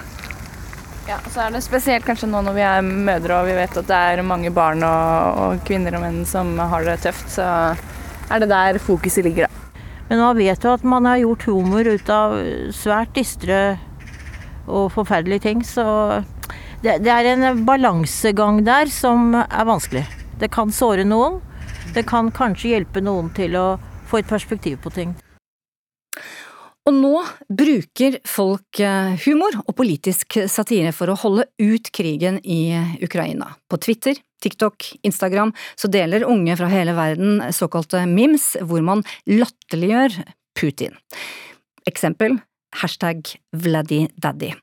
[1.09, 3.89] Ja, så er det spesielt kanskje nå når vi er mødre og vi vet at
[3.89, 7.47] det er mange barn og, og kvinner og menn som har det tøft, så
[8.29, 9.83] er det der fokuset ligger, da.
[10.09, 12.35] Men man vet jo at man har gjort humor ut av
[12.77, 13.79] svært dystre
[14.69, 15.85] og forferdelige ting, så
[16.83, 20.05] det, det er en balansegang der som er vanskelig.
[20.39, 21.41] Det kan såre noen.
[21.95, 23.67] Det kan kanskje hjelpe noen til å
[24.09, 25.17] få et perspektiv på ting.
[26.89, 27.17] Og nå
[27.53, 32.73] bruker folk eh, humor og politisk satire for å holde ut krigen i
[33.05, 33.51] Ukraina.
[33.69, 40.17] På Twitter, TikTok, Instagram så deler unge fra hele verden såkalte memes, hvor man latterliggjør
[40.57, 40.97] Putin.
[41.91, 42.39] Eksempel
[42.81, 44.55] hashtag VladiDaddy.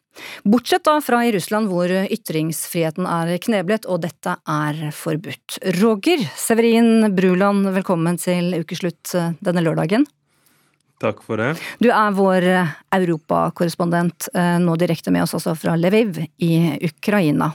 [0.43, 5.59] Bortsett da fra i Russland hvor ytringsfriheten er kneblet og dette er forbudt.
[5.81, 10.07] Roger Severin Bruland, velkommen til ukeslutt eh, denne lørdagen.
[11.03, 11.51] Takk for det.
[11.83, 12.47] Du er vår
[12.95, 16.55] europakorrespondent, eh, nå direkte med oss også fra Lviv i
[16.87, 17.51] Ukraina.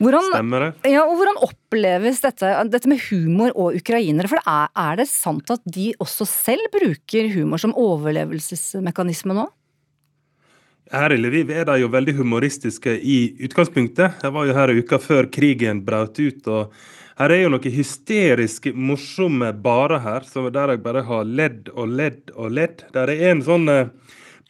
[0.00, 0.90] Hvordan, Stemmer det?
[0.94, 4.30] Ja, og hvordan oppleves dette, dette med humor og ukrainere?
[4.30, 9.46] For er, er det sant at de også selv bruker humor som overlevelsesmekanisme nå?
[10.92, 14.18] Her i Lviv er de jo veldig humoristiske i utgangspunktet.
[14.20, 16.48] Jeg var jo her uka før krigen brøt ut.
[16.52, 16.74] og
[17.16, 22.34] Her er jo noe hysterisk morsomme barer her, der jeg bare har ledd og ledd
[22.36, 22.84] og ledd.
[22.92, 23.88] Der er en sånn eh,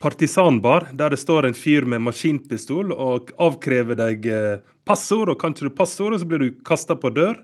[0.02, 5.54] partisanbar der det står en fyr med maskinpistol og avkrever deg eh, passord, og kan
[5.54, 7.38] ikke du passord, så blir du kasta på dør.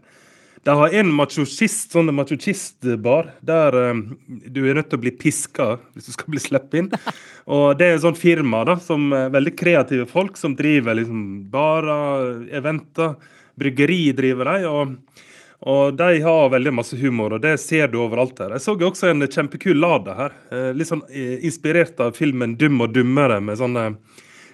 [0.68, 5.68] De har en machochist, sånn machochistbar der um, du er nødt til å bli piska
[5.94, 6.90] hvis du skal bli sluppet inn.
[7.56, 11.22] Og Det er et sånt firma da, som er veldig kreative folk som driver liksom
[11.52, 13.16] barer, eventer.
[13.58, 14.68] Bryggeri driver de.
[14.68, 15.24] og,
[15.72, 18.52] og de har veldig masse humor, og det ser du overalt her.
[18.54, 20.36] Jeg så jo også en kjempekul Lada her.
[20.52, 23.88] eh, Litt sånn eh, inspirert av filmen 'Dum og dummere', med sånne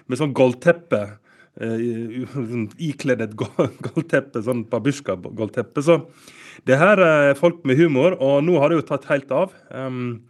[0.07, 1.03] med sånn gulvteppe.
[1.61, 2.23] Eh,
[2.89, 5.83] Ikledd et gulvteppe, sånn babusjka-gulvteppe.
[5.85, 5.99] Så
[6.65, 9.53] det her er folk med humor, og nå har det jo tatt helt av.
[9.69, 10.23] Um,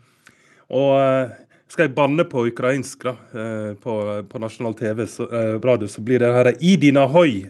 [0.73, 1.35] og eh,
[1.69, 3.97] skal jeg banne på ukrainsk da, eh, på,
[4.29, 7.45] på nasjonal TV, så, eh, radio, så blir det her Idina Hoi.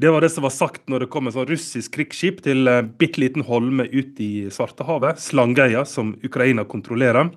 [0.00, 2.88] Det var det som var sagt når det kom en sånn russisk krigsskip til en
[3.00, 7.28] bitte liten holme ut i Svartehavet, Slangeia, som Ukraina kontrollerer.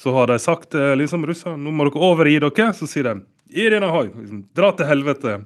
[0.00, 2.70] Så har de sagt liksom russerne nå må dere overgi dere.
[2.72, 3.18] Så sier de
[3.52, 5.38] Irina Hoi, liksom, dra til helvete.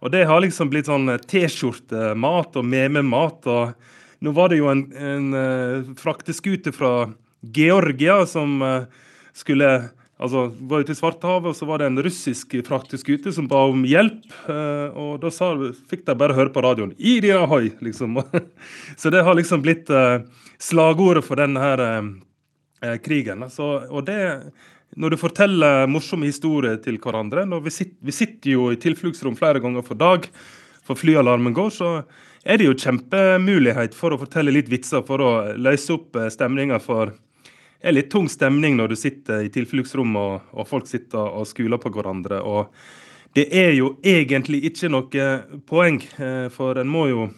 [0.00, 3.46] Og det har liksom blitt sånn T-skjortemat og mememat.
[3.46, 7.10] og Nå var det jo en, en uh, frakteskute fra
[7.40, 8.88] Georgia som uh,
[9.36, 13.62] skulle Altså, var ute i Svartehavet, og så var det en russisk frakteskute som ba
[13.70, 14.26] om hjelp.
[14.44, 15.54] Uh, og da sa,
[15.88, 18.20] fikk de bare høre på radioen 'Irina Hoi', liksom.
[19.00, 20.20] så det har liksom blitt eh,
[20.60, 23.48] slagordet for denne her eh, krigen.
[23.48, 24.20] Så, og det
[24.96, 29.36] når du forteller morsomme historier til hverandre når vi, sitter, vi sitter jo i tilfluktsrom
[29.38, 30.26] flere ganger for dag,
[30.86, 31.90] for flyalarmen går, så
[32.42, 37.14] er det jo kjempemulighet for å fortelle litt vitser for å løse opp stemninga for
[37.80, 41.46] det er litt tung stemning når du sitter i tilfluktsrom og, og folk sitter og
[41.48, 42.42] skuler på hverandre.
[42.44, 42.68] og
[43.32, 45.28] Det er jo egentlig ikke noe
[45.64, 47.30] poeng, eh, for en må jo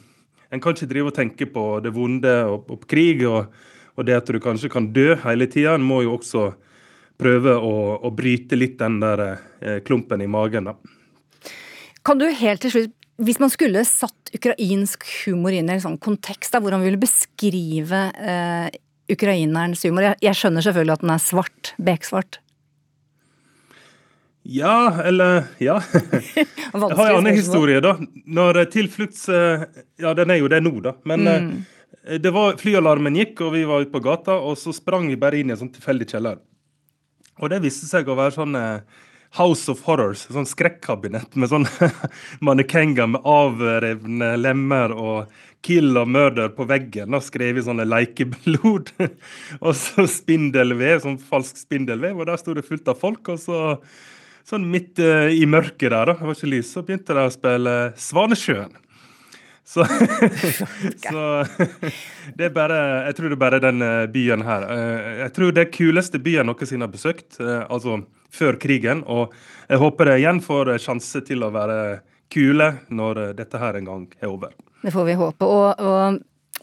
[0.53, 3.47] En kan ikke drive og tenke på det vonde og, og krig og,
[3.97, 5.79] og, det at du kanskje kan dø hele tida.
[5.79, 6.51] En må jo også
[7.23, 10.77] prøve å, å bryte litt den der eh, klumpen i magen, da.
[12.03, 15.99] Kan du helt til slutt, hvis man skulle satt ukrainsk humor inn i en sånn
[16.03, 18.69] kontekst, da, hvordan vil du beskrive eh,
[19.13, 20.09] ukrainerens humor?
[20.09, 22.41] Jeg, jeg, skjønner selvfølgelig at den er svart, beksvart.
[24.43, 25.77] Ja, eller Ja.
[26.35, 27.95] Jeg har en annen historie, da.
[28.27, 29.29] Når tilflukts...
[29.31, 30.97] Ja, den er jo det nå, da.
[31.07, 31.53] Men mm.
[32.25, 35.39] det var, flyalarmen gikk, og vi var ute på gata, og så sprang vi bare
[35.39, 36.43] inn i en sånn tilfeldig kjeller.
[37.43, 38.55] Og det viste seg å være sånn
[39.39, 41.65] House of Horrors, sånn skrekkabinett med sånn
[42.47, 45.33] mannekenger med avrevne lemmer og
[45.65, 48.93] kill og murder på veggen, og skrevet sånne leikeblod.
[49.65, 53.33] og så spindelvev, sånn falsk spindelvev, og der sto det fullt av folk.
[53.33, 53.63] og så
[54.49, 57.33] sånn midt uh, i mørket der, da, det var ikke lys, så begynte de å
[57.33, 58.75] spille Svanesjøen.
[59.65, 59.85] Så,
[61.11, 61.45] så,
[62.37, 64.67] det er bare Jeg tror det er bare den eh, byen her.
[64.75, 68.03] Eh, jeg tror det er kuleste byen noensinne har besøkt, altså
[68.33, 69.05] før krigen.
[69.07, 69.33] Og
[69.69, 71.79] jeg håper det igjen får sjanse til å være
[72.33, 74.53] kule når dette her en gang er over.
[74.83, 75.47] Det får vi håpe.
[75.47, 76.21] Og, og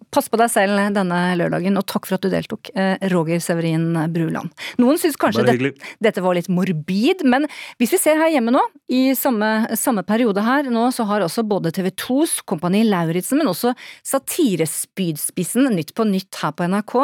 [0.09, 3.91] Pass på deg selv denne lørdagen, og takk for at du deltok, eh, Roger Severin
[4.13, 4.49] Bruland.
[4.81, 7.45] Noen syns kanskje det, dette var litt morbid, men
[7.77, 11.45] hvis vi ser her hjemme nå, i samme, samme periode her, nå så har også
[11.45, 13.75] både TV 2s Kompani Lauritzen, men også
[14.07, 16.95] satirespydspissen Nytt på Nytt her på NRK,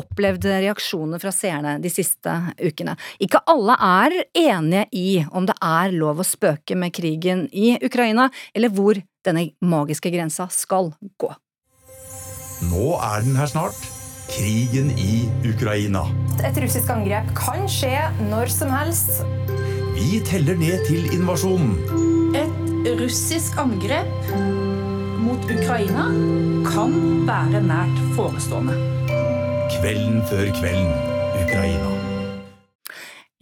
[0.00, 2.32] opplevd reaksjoner fra seerne de siste
[2.62, 2.96] ukene.
[3.22, 8.30] Ikke alle er enige i om det er lov å spøke med krigen i Ukraina,
[8.54, 11.32] eller hvor denne magiske grensa skal gå.
[12.62, 13.78] Nå er den her snart.
[14.30, 16.04] Krigen i Ukraina.
[16.46, 17.96] Et russisk angrep kan skje
[18.30, 19.22] når som helst.
[19.94, 21.76] Vi teller ned til invasjonen.
[22.34, 24.30] Et russisk angrep
[25.24, 26.08] mot Ukraina
[26.68, 26.96] kan
[27.28, 28.78] være nært forestående.
[29.76, 30.94] Kvelden før kvelden,
[31.44, 31.93] Ukraina.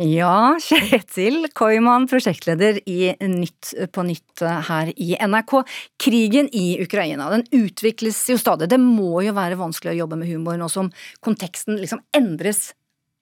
[0.00, 5.58] Ja, Kjetil Koiman, prosjektleder i Nytt på Nytt her i NRK.
[6.00, 8.70] Krigen i Ukraina den utvikles jo stadig.
[8.72, 10.88] Det må jo være vanskelig å jobbe med humor nå som
[11.20, 12.70] konteksten liksom endres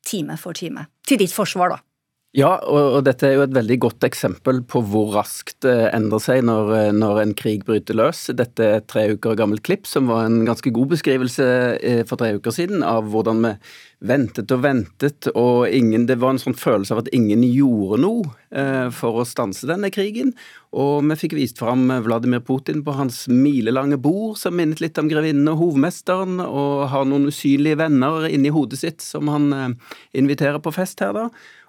[0.06, 0.86] time for time.
[1.10, 1.82] Til ditt forsvar, da.
[2.30, 6.44] Ja, og, dette er jo et veldig godt eksempel på hvor raskt det endrer seg
[6.46, 8.28] når, når, en krig bryter løs.
[8.38, 11.48] Dette er et tre uker gammelt klipp som var en ganske god beskrivelse
[11.82, 13.56] eh, for tre uker siden av hvordan vi
[14.00, 18.30] ventet og ventet, og ingen, det var en sånn følelse av at ingen gjorde noe
[18.48, 20.32] eh, for å stanse denne krigen.
[20.72, 25.10] Og vi fikk vist fram Vladimir Putin på hans milelange bord, som minnet litt om
[25.10, 30.62] grevinnen og hovmesteren, og har noen usynlige venner inni hodet sitt som han eh, inviterer
[30.64, 31.28] på fest her, da.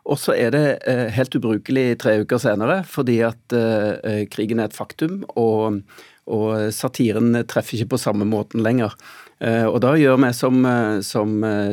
[0.10, 4.72] Og så er det eh, helt ubrukelig tre uker senere, fordi at eh, krigen er
[4.72, 5.84] et faktum, og,
[6.32, 8.96] og satiren treffer ikke på samme måten lenger.
[9.42, 10.58] Og da gjør vi som,
[11.02, 11.32] som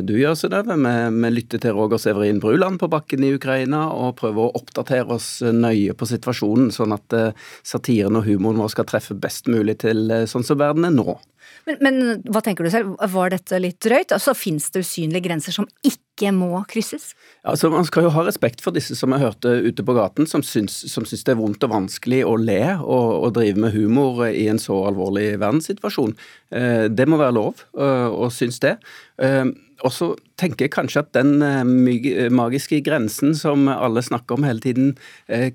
[0.08, 0.72] du gjør, Synnøve.
[0.80, 5.18] Vi, vi, lytter til Roger Severin Bruland på bakken i Ukraina og prøver å oppdatere
[5.18, 7.18] oss nøye på situasjonen, sånn at
[7.60, 11.18] satiren og humoren vår skal treffe best mulig til sånn som verden er nå.
[11.68, 14.14] Men, men, hva tenker du selv, var dette litt drøyt?
[14.16, 17.10] Altså, Fins det usynlige grenser som ikke må krysses?
[17.44, 20.44] Altså, Man skal jo ha respekt for disse som jeg hørte ute på gaten, som
[20.46, 24.24] syns, som syns det er vondt og vanskelig å le og, og, drive med humor
[24.30, 26.16] i en så alvorlig verdenssituasjon.
[26.56, 28.78] Eh, det må være lov uh, å synes det.
[29.86, 30.08] Og så
[30.40, 34.90] tenker jeg kanskje at den uh, magiske grensen som alle snakker om hele tiden,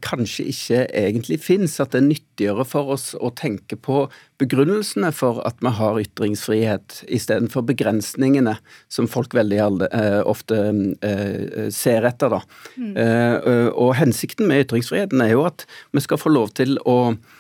[0.03, 1.79] kanskje ikke egentlig fins.
[1.83, 4.05] At det er nyttigere for oss å tenke på
[4.41, 8.57] begrunnelsene for at vi har ytringsfrihet, istedenfor begrensningene
[8.91, 9.61] som folk veldig
[10.29, 10.59] ofte
[11.73, 12.37] ser etter.
[12.37, 12.41] Da.
[12.75, 12.97] Mm.
[13.71, 17.32] Og hensikten med ytringsfriheten er jo at vi skal få lov til å Eh,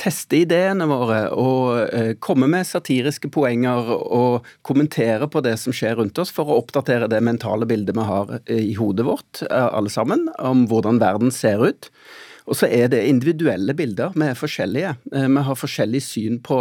[0.00, 5.98] teste ideene våre og eh, komme med satiriske poenger og kommentere på det som skjer
[6.00, 9.92] rundt oss, for å oppdatere det mentale bildet vi har i hodet vårt, eh, alle
[9.92, 11.90] sammen, om hvordan verden ser ut.
[12.44, 14.12] Og så er det individuelle bilder.
[14.12, 14.90] Vi er forskjellige.
[15.12, 16.58] Vi har forskjellig syn på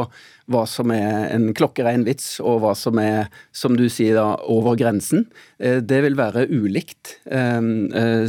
[0.52, 4.78] hva som er en klokkerein vits, og hva som er, som du sier, da, over
[4.80, 5.26] grensen.
[5.60, 7.18] Det vil være ulikt.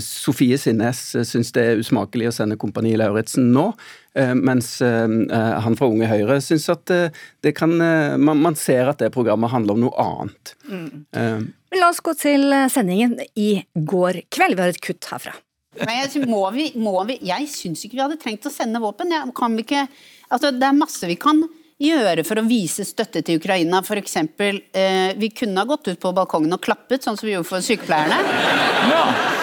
[0.03, 3.71] Sofie Sinnes syns det er usmakelig å sende Kompani Lauritzen nå.
[4.15, 8.87] Eh, mens eh, eh, han fra Unge Høyre syns at det kan man, man, ser
[8.93, 10.55] at det programmet handler om noe annet.
[10.71, 11.49] Mm.
[11.75, 14.55] La oss gå til sendingen i går kveld.
[14.55, 15.35] Vi har et kutt herfra.
[15.81, 19.13] Men jeg, må vi, må vi, jeg syns ikke vi hadde trengt å sende våpen.
[19.37, 19.87] kan vi ikke,
[20.29, 21.43] altså det er masse vi kan
[21.83, 23.83] gjøre for å vise støtte til Ukraina.
[23.83, 24.17] F.eks.
[24.39, 27.65] Eh, vi kunne ha gått ut på balkongen og klappet, sånn som vi gjorde for
[27.65, 28.21] sykepleierne.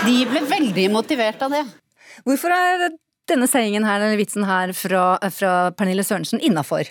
[0.07, 1.65] De ble veldig motivert av det.
[2.25, 2.87] Hvorfor er
[3.29, 5.03] denne sayingen her, denne vitsen her fra,
[5.33, 6.89] fra Pernille Sørensen innafor?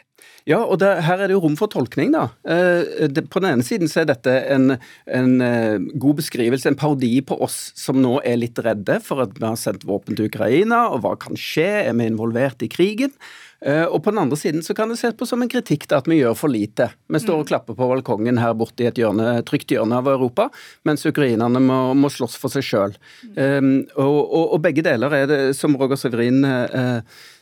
[0.48, 2.28] Ja, og det, her er det jo rom for tolkning, da.
[2.48, 4.76] Eh, det, på den ene siden så er dette en,
[5.10, 9.36] en eh, god beskrivelse, en parodi på oss som nå er litt redde for at
[9.36, 13.14] vi har sendt våpen til Ukraina, og hva kan skje, er vi involvert i krigen?
[13.61, 15.98] Eh, og på den andre siden så kan det ses på som en kritikk til
[15.98, 16.90] at vi gjør for lite.
[17.12, 17.50] Vi står og mm.
[17.50, 20.48] klapper på balkongen her borte i et hjørne, trygt hjørne av Europa,
[20.88, 22.96] mens ukrainerne må, må slåss for seg sjøl.
[23.36, 23.74] Mm.
[23.96, 27.00] og, og, og, begge deler er det, som Roger Severin uh,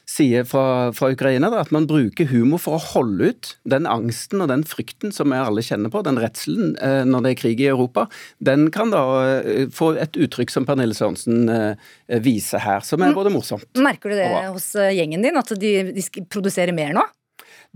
[0.08, 4.40] sier fra, fra Ukraina, da, at man bruker humor for å holde ut den angsten
[4.40, 7.60] og den frykten som vi alle kjenner på, den redselen eh, når det er krig
[7.60, 8.06] i Europa.
[8.40, 9.02] Den kan da
[9.42, 11.92] eh, få et uttrykk som Pernille Sørensen eh,
[12.24, 13.18] viser her, som er mm.
[13.18, 17.04] både morsomt Merker du det hos eh, gjengen din, at de, de produserer mer nå?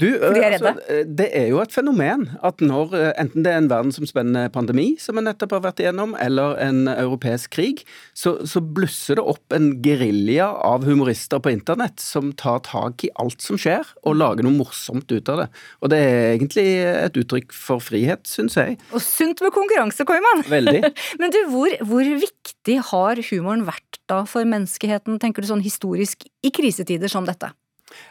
[0.03, 0.73] Du, de er altså,
[1.07, 5.23] det er jo et fenomen at når enten det er en verdensomspennende pandemi, som vi
[5.25, 7.85] nettopp har vært igjennom, eller en europeisk krig,
[8.19, 13.13] så, så blusser det opp en gerilja av humorister på internett som tar tak i
[13.23, 15.49] alt som skjer, og lager noe morsomt ut av det.
[15.81, 18.79] Og det er egentlig et uttrykk for frihet, syns jeg.
[18.91, 20.45] Og sunt med konkurranse, Koiman!
[20.51, 20.83] Veldig.
[21.23, 26.27] Men du, hvor, hvor viktig har humoren vært da for menneskeheten, tenker du sånn historisk,
[26.43, 27.53] i krisetider som dette?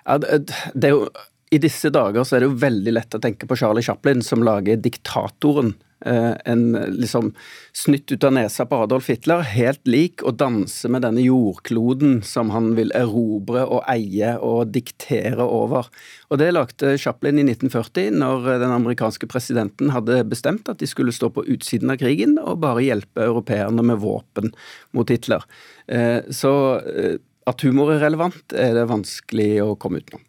[0.05, 0.43] Ja, det,
[0.77, 1.05] det er jo
[1.51, 4.43] i disse dager så er det jo veldig lett å tenke på Charlie Chaplin som
[4.45, 5.73] lager Diktatoren.
[6.05, 7.33] Eh, en liksom
[7.77, 12.49] snytt ut av nesa på Adolf Hitler, helt lik, og danse med denne jordkloden som
[12.55, 15.91] han vil erobre og eie og diktere over.
[16.31, 21.13] Og Det lagde Chaplin i 1940, når den amerikanske presidenten hadde bestemt at de skulle
[21.13, 24.55] stå på utsiden av krigen og bare hjelpe europeerne med våpen
[24.95, 25.43] mot Hitler.
[25.91, 30.23] Eh, så eh, at humor er relevant, er det vanskelig å komme utenom.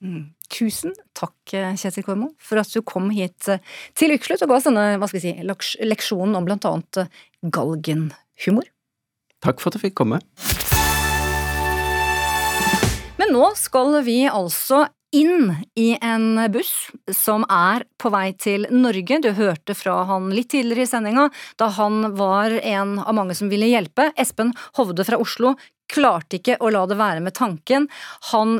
[0.00, 0.28] Mm.
[0.50, 3.62] Tusen takk, Kjetil Kormo, for at du kom hit eh,
[3.94, 7.20] til Ukeslutt og ga oss denne hva skal vi si, leksjonen om blant annet eh,
[7.54, 8.66] galgenhumor.
[9.40, 10.18] Takk for at jeg fikk komme.
[13.20, 16.72] Men nå skal vi altså inn i en buss
[17.14, 19.18] som er på vei til Norge.
[19.22, 21.26] Du hørte fra han litt tidligere i sendinga,
[21.58, 24.10] da han var en av mange som ville hjelpe.
[24.20, 25.56] Espen Hovde fra Oslo
[25.90, 27.86] klarte ikke å la det være med tanken.
[28.30, 28.58] Han,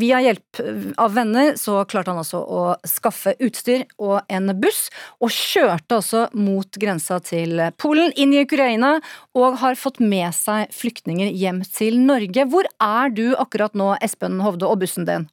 [0.00, 0.60] via hjelp
[1.00, 4.88] av venner, så klarte han altså å skaffe utstyr og en buss,
[5.20, 8.96] og kjørte altså mot grensa til Polen, inn i Ukraina,
[9.36, 12.48] og har fått med seg flyktninger hjem til Norge.
[12.50, 15.28] Hvor er du akkurat nå, Espen Hovde, og bussen din?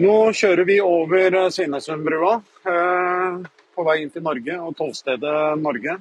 [0.00, 3.42] Nå kjører vi over Svinesundbrua eh,
[3.76, 5.98] på vei inn til Norge og tollstedet Norge.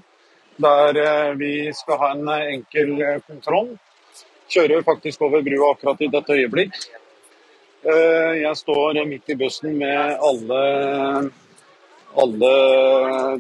[0.62, 2.94] Der eh, vi skal ha en enkel
[3.28, 3.74] kontroll
[4.52, 6.76] Kjører faktisk over brua akkurat i dette øyeblikk.
[7.82, 10.62] Eh, jeg står midt i bussen med alle,
[12.24, 12.52] alle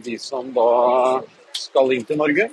[0.05, 0.69] de som da
[1.53, 2.47] skal inn til Norge.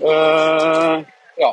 [0.00, 0.96] Eh,
[1.38, 1.52] ja.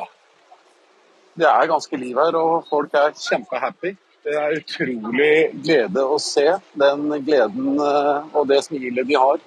[1.38, 3.94] Det er ganske liv her, og folk er kjempehappy.
[4.22, 6.44] Det er utrolig glede å se
[6.78, 9.38] den gleden eh, og det smilet de har.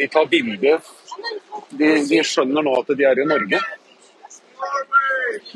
[0.00, 0.78] De tar bilde.
[1.70, 3.60] De, de skjønner nå at de er i Norge.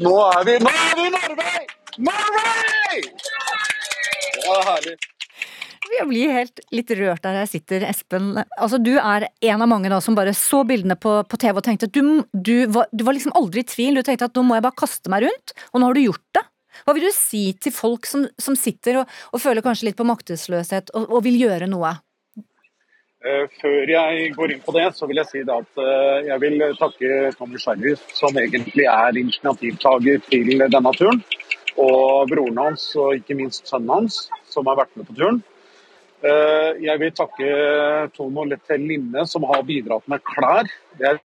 [0.04, 1.66] Nå er vi Nå er vi i Norway!
[2.08, 3.02] Norway!
[4.44, 4.96] Ja, herlig.
[5.94, 8.32] Jeg blir helt litt rørt der jeg sitter, Espen.
[8.56, 11.66] Altså, Du er en av mange da som bare så bildene på, på TV og
[11.66, 14.00] tenkte at du, du, var, du, var, liksom aldri i tvil.
[14.00, 16.26] Du tenkte at nå må jeg bare kaste meg rundt, og nå har du gjort
[16.38, 16.44] det.
[16.84, 20.08] Hva vil du si til folk som, som sitter og, og, føler kanskje litt på
[20.08, 21.94] maktesløshet og, og vil gjøre noe?
[23.24, 26.64] Eh, før jeg går inn på det, så vil jeg si at eh, jeg vil
[26.76, 31.22] takke Tommy Skjervis, som egentlig er initiativtaker til denne turen.
[31.80, 35.40] Og broren hans og ikke minst sønnen hans, som har vært med på turen.
[36.20, 37.48] Eh, jeg vil takke
[38.12, 40.68] Tono Lettel Linne, som har bidratt med klær.
[41.00, 41.22] Det er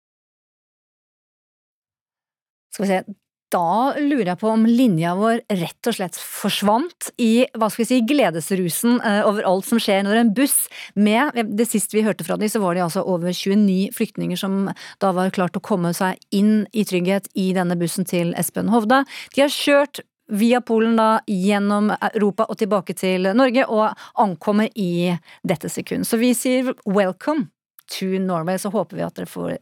[2.78, 3.18] skal vi se,
[3.54, 7.88] da lurer jeg på om linja vår rett og slett forsvant i hva skal vi
[7.89, 10.58] si, gledesrusen eh, over alt som skjer når en buss
[11.00, 14.68] med Det siste vi hørte fra dem, så var det altså over 29 flyktninger som
[15.02, 19.04] da var klart å komme seg inn i trygghet i denne bussen til Espen Hovda.
[19.36, 25.16] De har kjørt via Polen da gjennom Europa og tilbake til Norge, og ankommer i
[25.48, 26.08] dette sekund.
[26.08, 27.48] Så vi sier welcome
[27.95, 29.56] to Norway, så håper vi at dere får,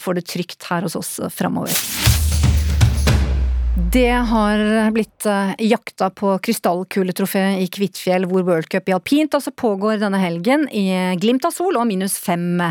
[0.00, 2.03] får det trygt her hos oss framover.
[3.76, 9.98] Det har blitt eh, jakta på krystallkuletrofé i Kvitfjell, hvor worldcup i alpint altså pågår
[9.98, 10.84] denne helgen i
[11.18, 12.62] glimt av sol og minus fem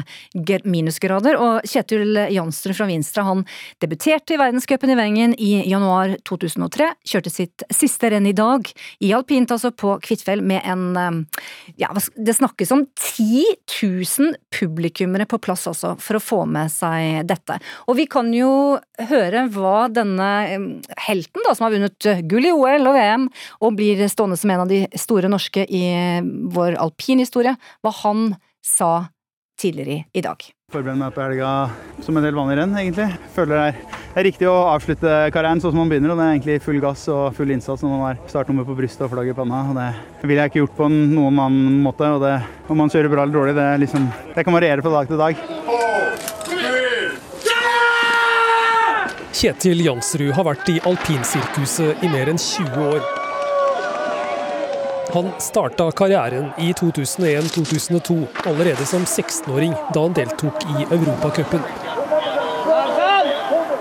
[0.64, 1.36] minusgrader.
[1.36, 3.41] Og Kjetil Jansrud fra Vinstra han
[3.84, 6.88] debuterte i verdenscupen i Wengen i januar 2003.
[7.12, 8.72] Kjørte sitt siste renn i dag
[9.04, 11.43] i alpint, altså på Kvitfjell, med en eh,
[11.84, 13.43] ja, det snakkes om 10
[13.76, 17.60] 000 publikummere på plass altså, for å få med seg dette.
[17.91, 18.80] Og vi kan jo
[19.12, 20.70] høre hva denne eh,
[21.08, 23.28] helten da, som har vunnet gull i OL og VM,
[23.62, 25.86] og blir stående som en av de store norske i
[26.54, 28.34] vår alpinhistorie, hva han
[28.64, 28.94] sa
[29.60, 30.44] tidligere i dag.
[30.74, 31.50] Forbereder meg på helga
[32.02, 33.06] som en del vanlig renn, egentlig.
[33.36, 36.26] Føler det er, det er riktig å avslutte karrieren sånn som man begynner, og det
[36.26, 39.36] er egentlig full gass og full innsats når man har startnummer på brystet og flagget
[39.36, 39.62] i panna.
[39.70, 42.10] og Det ville jeg ikke gjort på noen annen måte.
[42.10, 42.36] og det,
[42.68, 45.46] Om man kjører bra eller dårlig, det, liksom, det kan variere fra dag til dag.
[49.44, 53.02] Kjetil Jansrud har vært i alpinsirkuset i mer enn 20 år.
[55.12, 58.16] Han starta karrieren i 2001-2002,
[58.48, 61.60] allerede som 16-åring, da han deltok i Europacupen.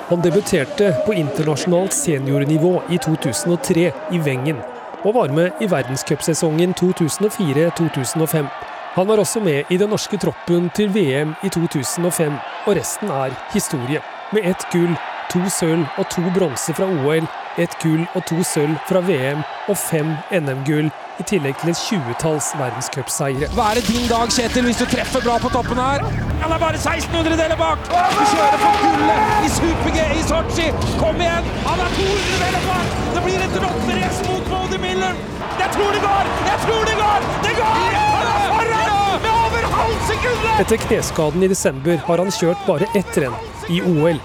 [0.08, 3.86] Han debuterte på internasjonalt seniornivå i 2003
[4.18, 4.58] i Wengen,
[5.04, 8.50] og var med i verdenscupsesongen 2004-2005.
[8.98, 12.34] Han var også med i den norske troppen til VM i 2005,
[12.66, 14.02] og resten er historie.
[14.32, 14.98] Med ett gull,
[15.32, 17.26] to sølv og to bronse fra OL,
[17.60, 22.50] ett gull og to sølv fra VM og fem NM-gull i tillegg til et tjuetalls
[22.58, 23.48] verdenscupseiere.
[23.56, 26.04] Hva er det din dag, Kjetil, hvis du treffer bra på toppen her?
[26.42, 27.84] Han er bare 1600 deler bak!
[27.92, 30.68] Vi kjører for gullet i super-G i Sotsji!
[31.00, 31.48] Kom igjen!
[31.68, 32.98] Han er 200 deler bak!
[33.12, 35.22] Det blir et rotterace mot Mody Miller!
[35.60, 36.34] Jeg tror det går!
[36.48, 37.30] Jeg tror det går!
[37.46, 37.96] Det går!
[38.02, 40.52] Han er foran med over halvt sekund!
[40.64, 43.36] Etter kneskaden i desember har han kjørt bare ett renn,
[43.70, 44.18] i OL.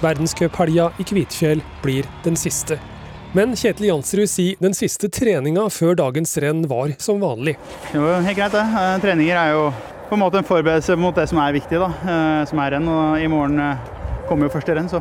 [0.00, 2.78] Verdenscuphelga i Kvitfjell blir den siste.
[3.36, 7.54] Men Kjetil Jansrud sier den siste treninga før dagens renn var som vanlig.
[7.94, 8.64] Jo, helt greit det.
[8.64, 9.68] Eh, treninger er jo
[10.08, 12.88] på en måte en forberedelse mot det som er viktig, da, eh, som er renn.
[12.90, 13.84] Og i morgen eh,
[14.26, 14.98] kommer jo første renn, så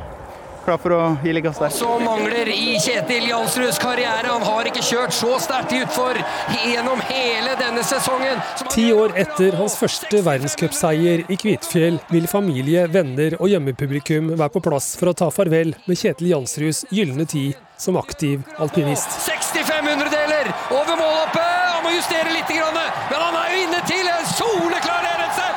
[0.70, 1.72] klar for å gi litt gass der.
[1.74, 4.30] Så mangler i Kjetil Jansruds karriere.
[4.30, 6.20] Han har ikke kjørt så sterkt utfor
[6.62, 8.42] gjennom hele denne sesongen.
[8.70, 14.64] Ti år etter hans første verdenscupseier i Kvitfjell vil familie, venner og hjemmepublikum være på
[14.70, 19.22] plass for å ta farvel med Kjetil Jansruds gylne tid som aktiv alpinist.
[19.26, 21.58] 65 hundredeler over målhoppet!
[21.80, 25.52] Han må justere litt, men han er jo inne til en soleklarerelse!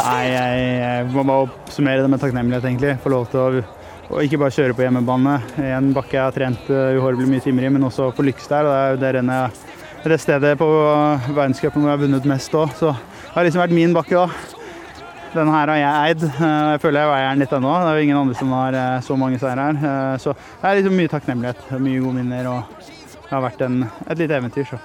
[0.00, 2.96] Nei, jeg, jeg må bare oppsummere det med takknemlighet, egentlig.
[3.04, 3.68] Få lov til å
[4.10, 5.36] og ikke bare kjøre på hjemmebane
[5.70, 8.66] en bakke jeg har trent uh, uhorvelig mye timer i, men også på der.
[8.98, 9.20] Det er
[10.02, 12.72] jo det stedet på verdenscupen hvor jeg har vunnet mest òg.
[12.74, 14.26] Så det har liksom vært min bakke da.
[15.30, 16.24] Denne her har jeg eid.
[16.40, 17.74] Uh, jeg føler jeg eier den litt ennå.
[17.78, 20.18] Det er jo ingen andre som har uh, så mange seire her.
[20.18, 22.86] Så det er liksom mye takknemlighet, mye gode minner, og
[23.20, 24.72] det har vært en, et lite eventyr.
[24.74, 24.82] så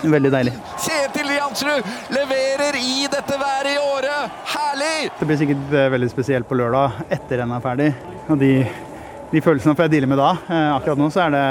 [0.00, 0.56] Veldig deilig.
[1.50, 1.82] Jansrud
[2.14, 4.34] leverer i dette været i året!
[4.52, 5.08] Herlig!
[5.18, 7.88] Det blir sikkert veldig spesielt på lørdag etter rennet er ferdig.
[8.30, 8.50] Og de,
[9.32, 10.28] de følelsene får jeg deale med da.
[10.46, 11.42] Eh, akkurat nå så er det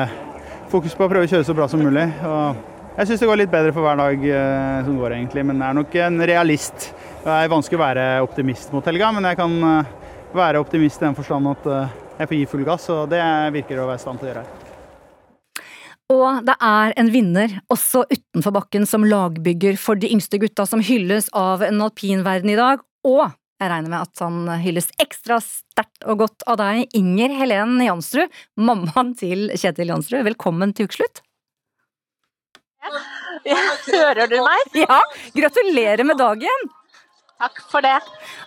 [0.72, 2.06] fokus på å prøve å kjøre så bra som mulig.
[2.24, 5.44] Og jeg syns det går litt bedre for hver dag eh, som går, egentlig.
[5.52, 6.88] Men jeg er nok en realist.
[7.26, 9.94] Det er vanskelig å være optimist mot helga, men jeg kan eh,
[10.40, 13.20] være optimist i den forstand at jeg får gi full gass, og det
[13.60, 14.48] virker å være i stand til å gjøre.
[16.10, 20.82] Og det er en vinner, også utenfor bakken, som lagbygger for de yngste gutta som
[20.82, 22.82] hylles av en alpinverden i dag.
[23.06, 23.28] Og
[23.60, 28.32] jeg regner med at han hylles ekstra sterkt og godt av deg, Inger Helen Jansrud,
[28.58, 30.24] mammaen til Kjetil Jansrud.
[30.26, 31.22] Velkommen til ukeslutt.
[33.46, 33.60] Ja,
[33.92, 34.76] hører du meg?
[34.80, 35.02] Ja,
[35.36, 36.70] gratulerer med dagen!
[37.40, 37.96] Takk for det.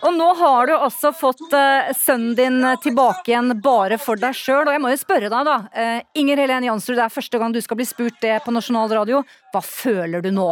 [0.05, 4.67] Og nå har du også fått uh, sønnen din tilbake igjen bare for deg sjøl.
[4.67, 5.55] Og jeg må jo spørre deg, da.
[5.73, 8.93] Uh, Inger Helen Jansrud, det er første gang du skal bli spurt det på nasjonal
[8.93, 9.23] radio.
[9.53, 10.51] Hva føler du nå?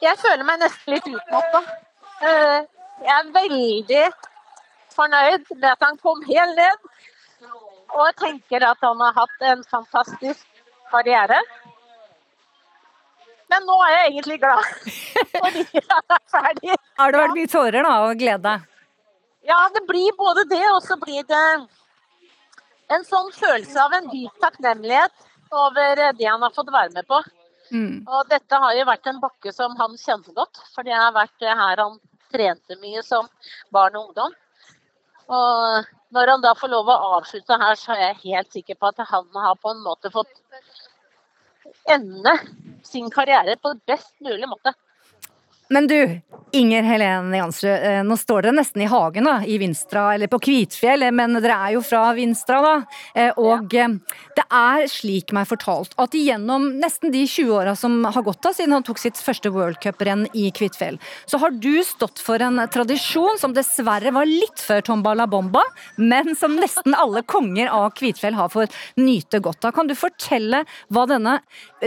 [0.00, 1.60] Jeg føler meg nesten litt utmatta.
[2.24, 2.60] Eh,
[3.04, 4.04] jeg er veldig
[4.94, 6.86] fornøyd med at han kom helt ned.
[7.90, 11.36] Og tenker at han har hatt en fantastisk karriere.
[13.50, 14.62] Men nå er jeg egentlig glad
[15.40, 16.76] fordi han er ferdig.
[17.00, 18.54] Har det vært mye tårer da, og glede?
[19.48, 21.44] Ja, det blir både det, og så blir det
[22.94, 27.20] en sånn følelse av en dyp takknemlighet over det han har fått være med på.
[27.70, 28.02] Mm.
[28.06, 31.46] Og dette har jo vært en bakke som han kjente godt, for det har vært
[31.46, 31.98] her han
[32.30, 33.26] trente mye som
[33.74, 34.34] barn og ungdom.
[35.30, 38.90] Og når han da får lov å avslutte her, så er jeg helt sikker på
[38.90, 40.32] at han har på en måte fått
[41.90, 42.34] ende
[42.86, 44.72] sin karriere på best mulig måte.
[45.70, 46.20] Men du,
[46.52, 50.40] Inger Helene Jansrud, eh, nå står dere nesten i hagen da, i Vinstra, eller på
[50.42, 52.72] Kvitfjell, men dere er jo fra Vinstra, da.
[53.14, 53.86] Eh, og ja.
[53.86, 58.40] Eh, det er slik meg fortalt at gjennom nesten de 20 åra som har gått
[58.42, 60.98] da, siden han tok sitt første worldcuprenn i Kvitfjell,
[61.28, 65.62] så har du stått for en tradisjon som dessverre var litt før Tombala Bomba,
[66.00, 69.76] men som nesten alle konger av Kvitfjell har fått nyte godt av.
[69.76, 71.38] Kan du fortelle hva denne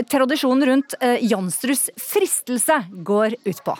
[0.08, 3.73] tradisjonen rundt Jansruds fristelse går ut på?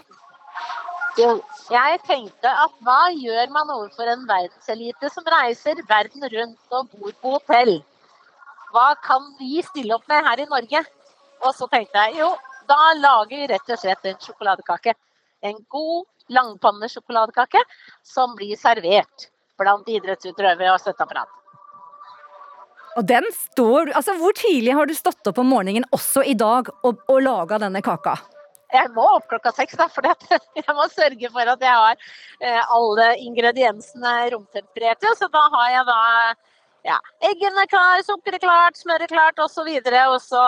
[1.15, 7.13] Jeg tenkte at hva gjør man overfor en verdenselite som reiser verden rundt og bor
[7.21, 7.77] på hotell?
[8.75, 10.83] Hva kan vi stille opp med her i Norge?
[11.45, 12.33] Og så tenkte jeg jo,
[12.67, 14.97] da lager vi rett og slett en sjokoladekake.
[15.45, 17.63] En god langpannesjokoladekake
[18.03, 19.29] som blir servert
[19.61, 21.31] blant idrettsutøvere og støtteapparat.
[22.95, 26.71] Og den står Altså, hvor tidlig har du stått opp om morgenen også i dag
[26.83, 28.17] og, og laga denne kaka?
[28.75, 30.07] Jeg må opp klokka seks, da, for
[30.61, 32.09] jeg må sørge for at jeg har
[32.41, 35.15] eh, alle ingrediensene romtempererte.
[35.19, 36.01] Så da har jeg da
[36.85, 39.69] ja, eggene klar, sukkeret klart, smøret klart osv.
[39.71, 40.43] Og, og så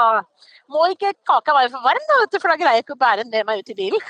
[0.73, 3.33] må ikke kaka være for varm, da, for da greier jeg ikke å bære den
[3.33, 4.03] med meg ut i bilen.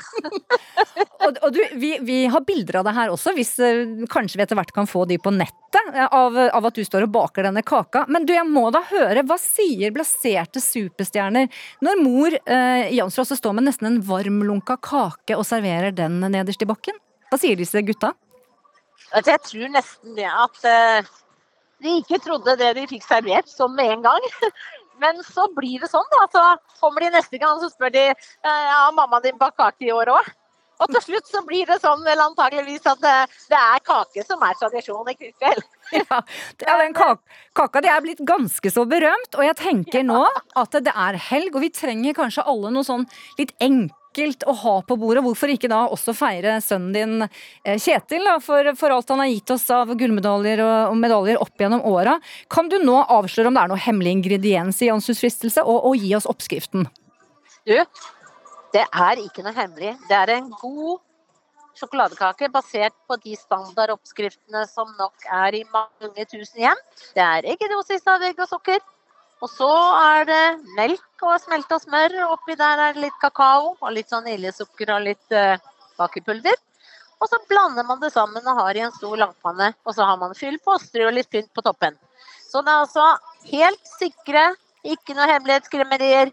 [1.27, 4.47] og, og du, vi, vi, har bilder av det her også, hvis uh, kanskje vi
[4.47, 7.47] etter hvert kan få de på nettet uh, av, av, at du står og baker
[7.47, 8.07] denne kaka.
[8.11, 11.47] Men du, jeg må da høre, hva sier blaserte superstjerner
[11.85, 16.65] når mor eh, Jansrud også står med nesten en varmlunka kake og serverer den nederst
[16.65, 16.99] i bakken?
[17.31, 18.13] Hva sier disse gutta?
[19.15, 21.15] Jeg tror nesten det at uh,
[21.85, 24.31] de ikke trodde det de fikk servert sånn med en gang.
[25.03, 26.25] Men så blir det sånn, da.
[26.33, 30.15] Så kommer de neste gang så spør de ja, mammaen din bakt kake i år
[30.15, 30.35] òg.
[30.77, 33.15] Og til slutt så blir det sånn vel antageligvis at det,
[33.49, 35.65] det er kake som er tradisjon i kveld.
[35.97, 40.25] Ja, den kaka det er blitt ganske så berømt, og jeg tenker nå
[40.59, 43.07] at det er helg, og vi trenger kanskje alle noe sånn
[43.39, 45.23] litt enkelt enkelt å ha på bordet.
[45.25, 49.31] Hvorfor ikke da også feire sønnen din eh, Kjetil, da, for, for, alt han har
[49.31, 52.19] gitt oss av gullmedaljer og, og medaljer opp gjennom åra.
[52.53, 55.97] Kan du nå avsløre om det er noe hemmelig ingrediens i Jansus fristelse, og, og
[56.01, 56.89] gi oss oppskriften?
[57.67, 57.77] Du,
[58.73, 59.97] det er ikke noe hemmelig.
[60.09, 61.03] Det er en god
[61.77, 66.85] sjokoladekake basert på de standardoppskriftene som nok er i mange tusen hjem.
[67.13, 68.81] Det er eggedosis av egg og sukker.
[69.45, 69.69] Og så
[70.01, 70.45] er det
[70.77, 72.15] melk og smelta smør.
[72.33, 75.61] Oppi der er det litt kakao og litt vaniljesukker og litt uh,
[75.99, 76.57] bakepulver.
[77.21, 79.73] Og så blander man det sammen og har i en stor langpanne.
[79.85, 81.97] Og så har man fyll på og litt pynt på toppen.
[82.47, 83.07] Så det er altså
[83.51, 84.49] helt sikre,
[84.87, 86.33] ikke noe hemmelighetskremmerier.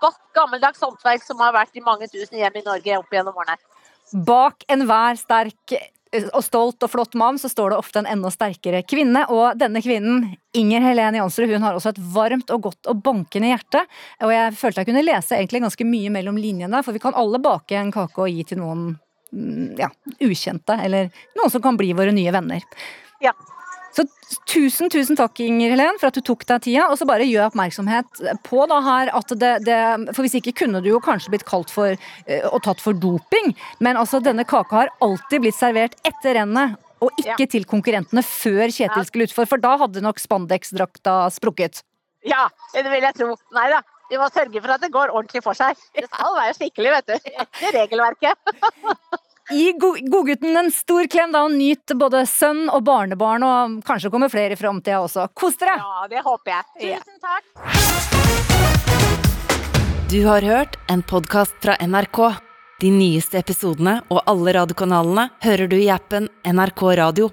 [0.00, 3.56] Godt gammeldags håndverk som har vært i mange tusen hjem i Norge opp gjennom årene.
[4.24, 5.76] Bak enhver sterk
[6.32, 9.24] og stolt og flott mann, så står det ofte en enda sterkere kvinne.
[9.32, 13.50] Og denne kvinnen, Inger Helene Jansrud, hun har også et varmt og godt og bankende
[13.50, 13.84] hjerte.
[14.24, 17.40] Og jeg følte jeg kunne lese egentlig ganske mye mellom linjene, for vi kan alle
[17.42, 18.86] bake en kake og gi til noen
[19.32, 19.90] mm, ja,
[20.22, 22.66] ukjente, eller noen som kan bli våre nye venner.
[23.24, 23.34] Ja.
[23.94, 24.02] Så
[24.50, 26.88] tusen, tusen takk, Inger Helen, for at du tok deg tida.
[26.90, 29.78] Og så bare gjør oppmerksomhet på da her at det, det
[30.16, 33.54] For hvis ikke kunne du jo kanskje blitt kalt for uh, og tatt for doping.
[33.84, 36.78] Men altså, denne kaka har alltid blitt servert etter rennet.
[37.04, 37.50] Og ikke ja.
[37.50, 39.06] til konkurrentene før Kjetil ja.
[39.06, 41.82] skulle utfor, for da hadde nok spandeksdrakta sprukket.
[42.24, 43.34] Ja, det vil jeg tro.
[43.54, 43.82] Nei da.
[44.08, 45.78] Vi må sørge for at det går ordentlig for seg.
[45.96, 47.30] Det skal være skikkelig, vet du.
[47.44, 48.54] Etter regelverket.
[49.50, 54.32] Gi godgutten en stor klem, da, og nyt både sønn og barnebarn, og kanskje kommer
[54.32, 55.26] flere i framtida også.
[55.36, 55.76] Kos dere!
[55.76, 56.64] Ja, det håper jeg.
[56.80, 57.44] Tusen takk.
[60.08, 62.18] Du har hørt en podkast fra NRK.
[62.80, 67.28] De nyeste episodene og alle radiokanalene hører du i appen NRK Radio.